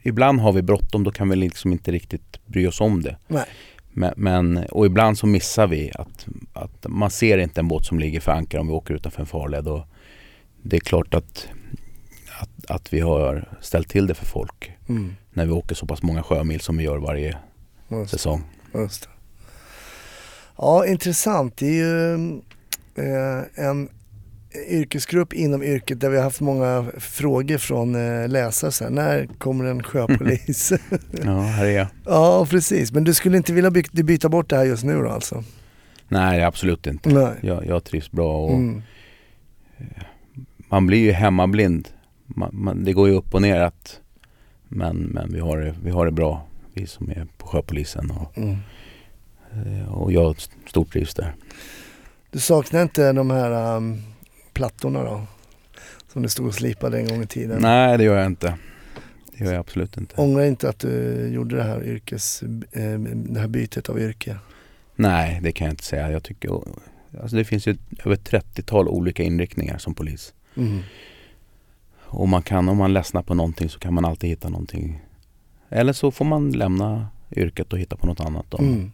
[0.08, 3.18] Ibland har vi bråttom, då kan vi liksom inte riktigt bry oss om det.
[3.28, 3.45] Nej.
[3.93, 7.99] Men, men, och ibland så missar vi att, att man ser inte en båt som
[7.99, 9.68] ligger för ankar om vi åker utanför en farled.
[9.68, 9.88] Och
[10.62, 11.47] det är klart att,
[12.41, 15.16] att, att vi har ställt till det för folk Mm.
[15.34, 17.38] när vi åker så pass många sjömil som vi gör varje
[17.88, 18.43] Just, säsong.
[18.74, 19.10] just.
[20.58, 21.58] Ja, intressant.
[21.58, 22.14] Det är ju
[22.95, 23.89] eh, en
[24.70, 28.72] yrkesgrupp inom yrket där vi har haft många frågor från eh, läsare.
[28.72, 30.72] Så här, när kommer en sjöpolis?
[31.24, 31.88] Ja, här är jag.
[32.06, 32.91] ja, precis.
[32.91, 35.43] Men du skulle inte vilja by- byta bort det här just nu då alltså?
[36.08, 37.10] Nej, absolut inte.
[37.10, 37.34] Nej.
[37.41, 38.82] Jag, jag trivs bra och Mm.
[40.70, 41.88] man blir ju hemmablind.
[42.26, 43.99] Man, man, det går ju upp och ner att,
[44.68, 48.38] men, men vi, har det, vi har det bra, vi som är på sjöpolisen och,
[48.38, 48.56] Mm.
[49.82, 50.36] eh, och jag
[50.68, 51.34] stortrivs där.
[52.32, 54.01] Du saknar inte de här um,
[54.56, 55.22] plattorna då?
[56.14, 57.62] Som du stod och slipade en gång i tiden?
[57.62, 58.58] Nej, det gör jag inte.
[59.32, 60.22] Det gör jag absolut inte.
[60.22, 64.38] Ångrar inte att du gjorde det här, yrkes, eh, det här bytet av yrke?
[64.95, 66.12] Nej, det kan jag inte säga.
[66.12, 66.49] Jag tycker,
[67.22, 70.34] alltså det finns ju över 30-tal olika inriktningar som polis.
[70.56, 70.82] Mm.
[71.97, 75.01] Och man kan, om man ledsnar på någonting så kan man alltid hitta någonting
[75.70, 78.45] Eller så får man lämna yrket och hitta på något annat.
[78.49, 78.58] Då.
[78.58, 78.91] Mm.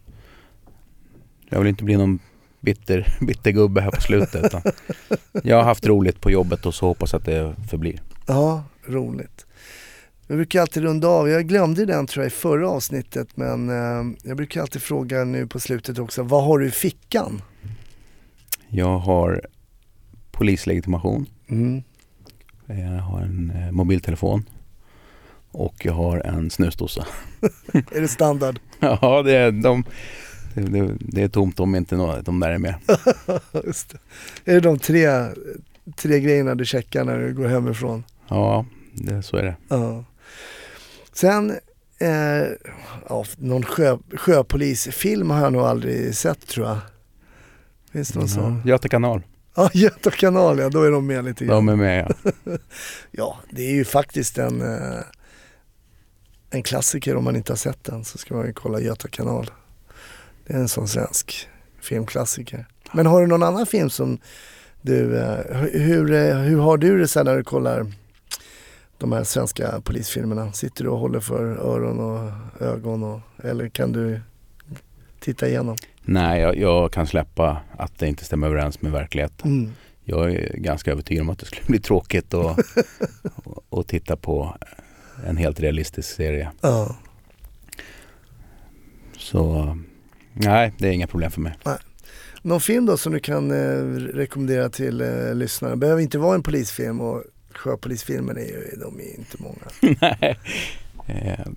[1.49, 2.20] Jag vill inte bli någon
[2.62, 4.53] bitter, bitter gubbe här på slutet.
[5.43, 8.01] jag har haft roligt på jobbet och så hoppas att det förblir.
[8.28, 9.45] Ja, roligt.
[10.28, 14.18] Jag brukar alltid runda av, jag glömde den tror jag i förra avsnittet men eh,
[14.24, 17.41] jag brukar alltid fråga nu på slutet också, vad har du i fickan?
[18.70, 19.41] Jag har
[20.32, 21.26] polislegitimation.
[21.49, 21.84] Mm.
[22.66, 24.45] Jag har en eh, mobiltelefon.
[25.51, 27.05] Och jag har en snusdosa.
[27.74, 28.59] Är det standard?
[28.80, 29.84] Ja, det är, de,
[30.53, 32.75] det, det, det är tomt om inte nå- de där är med.
[34.45, 35.07] Är det de tre,
[35.95, 38.03] tre grejerna du checkar när du går hemifrån?
[38.27, 39.55] Ja, det, så är det.
[39.67, 40.05] Ja.
[41.13, 41.49] Sen,
[41.99, 42.47] eh,
[43.09, 46.77] ja, någon sjö, sjöpolisfilm har jag nog aldrig sett tror jag.
[47.91, 48.61] Finns det någon sån?
[48.65, 49.21] Ja, Göta kanal.
[49.55, 51.55] Ja, Göta kanal ja, då är de med lite grann.
[51.65, 52.31] De är med ja.
[53.11, 54.99] Ja, det är ju faktiskt en, eh,
[56.49, 59.51] en klassiker om man inte har sett den så ska man ju kolla Göta kanal.
[60.53, 61.47] En sån svensk
[61.79, 62.65] filmklassiker.
[62.91, 64.19] Men har du någon annan film som
[64.81, 67.85] du, eh, hur, eh, hur har du det sen när du kollar
[68.97, 70.53] de här svenska polisfilmerna?
[70.53, 72.31] Sitter du och håller för öron och
[72.61, 74.21] ögon och, eller kan du
[75.19, 75.75] titta igenom?
[76.01, 79.51] Nej, jag, jag kan släppa att det inte stämmer överens med verkligheten.
[79.51, 79.71] Mm.
[80.03, 82.59] Jag är ganska övertygad om att det skulle bli tråkigt att
[83.43, 84.57] och, och titta på
[85.25, 86.51] en helt realistisk serie.
[86.61, 86.95] Ja.
[89.17, 89.77] Så
[90.34, 91.53] nej, det är inga problem för mig.
[92.41, 95.75] Någon film då som du kan eh, rekommendera till eh, lyssnarna?
[95.75, 97.23] Behöver inte vara en polisfilm och
[97.53, 99.97] sjöpolisfilmer är ju, de är inte många.
[100.01, 100.39] nej.
[101.07, 101.47] Eh,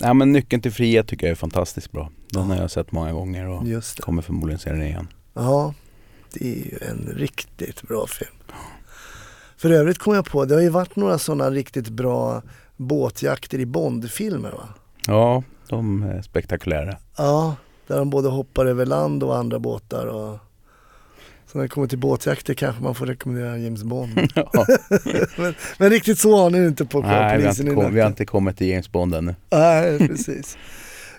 [0.00, 2.10] nej, men Nyckeln till frihet tycker jag är fantastiskt bra.
[2.30, 3.62] Den har jag sett många gånger och
[4.00, 5.08] kommer förmodligen se den igen.
[5.34, 5.74] Ja,
[6.32, 8.34] det är ju en riktigt bra film.
[9.56, 12.42] För övrigt kom jag på, det har ju varit några sådana riktigt bra
[12.76, 14.68] båtjakter i Bondfilmer va?
[15.06, 16.96] Ja, de är spektakulära.
[17.16, 17.56] Ja,
[17.86, 20.38] där de både hoppar över land och andra båtar och
[21.54, 24.12] så när det kommer till båtjakter kanske man får rekommendera James Bond.
[24.34, 24.46] Ja.
[25.36, 27.94] men, men riktigt så har ni inte på nej, vi har, polisen inte i kom,
[27.94, 29.34] vi har inte kommit till James Bond ännu.
[29.50, 30.58] Nej, precis.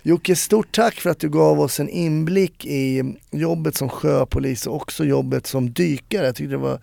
[0.04, 4.76] Jocke, stort tack för att du gav oss en inblick i jobbet som sjöpolis och
[4.76, 6.26] också jobbet som dykare.
[6.26, 6.80] Jag tyckte det var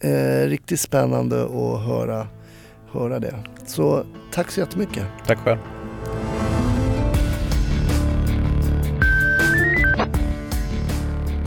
[0.00, 2.28] eh, riktigt spännande att höra,
[2.92, 3.34] höra det.
[3.66, 5.04] Så tack så jättemycket.
[5.26, 5.81] Tack själv.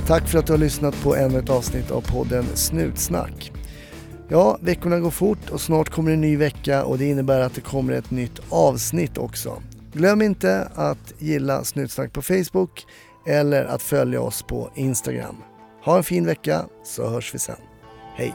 [0.07, 3.51] Tack för att du har lyssnat på ännu ett avsnitt av podden Snutsnack.
[4.27, 7.61] Ja, veckorna går fort och snart kommer en ny vecka och det innebär att det
[7.61, 9.61] kommer ett nytt avsnitt också.
[9.93, 12.85] Glöm inte att gilla Snutsnack på Facebook
[13.27, 15.35] eller att följa oss på Instagram.
[15.85, 17.55] Ha en fin vecka så hörs vi sen.
[18.15, 18.33] Hej!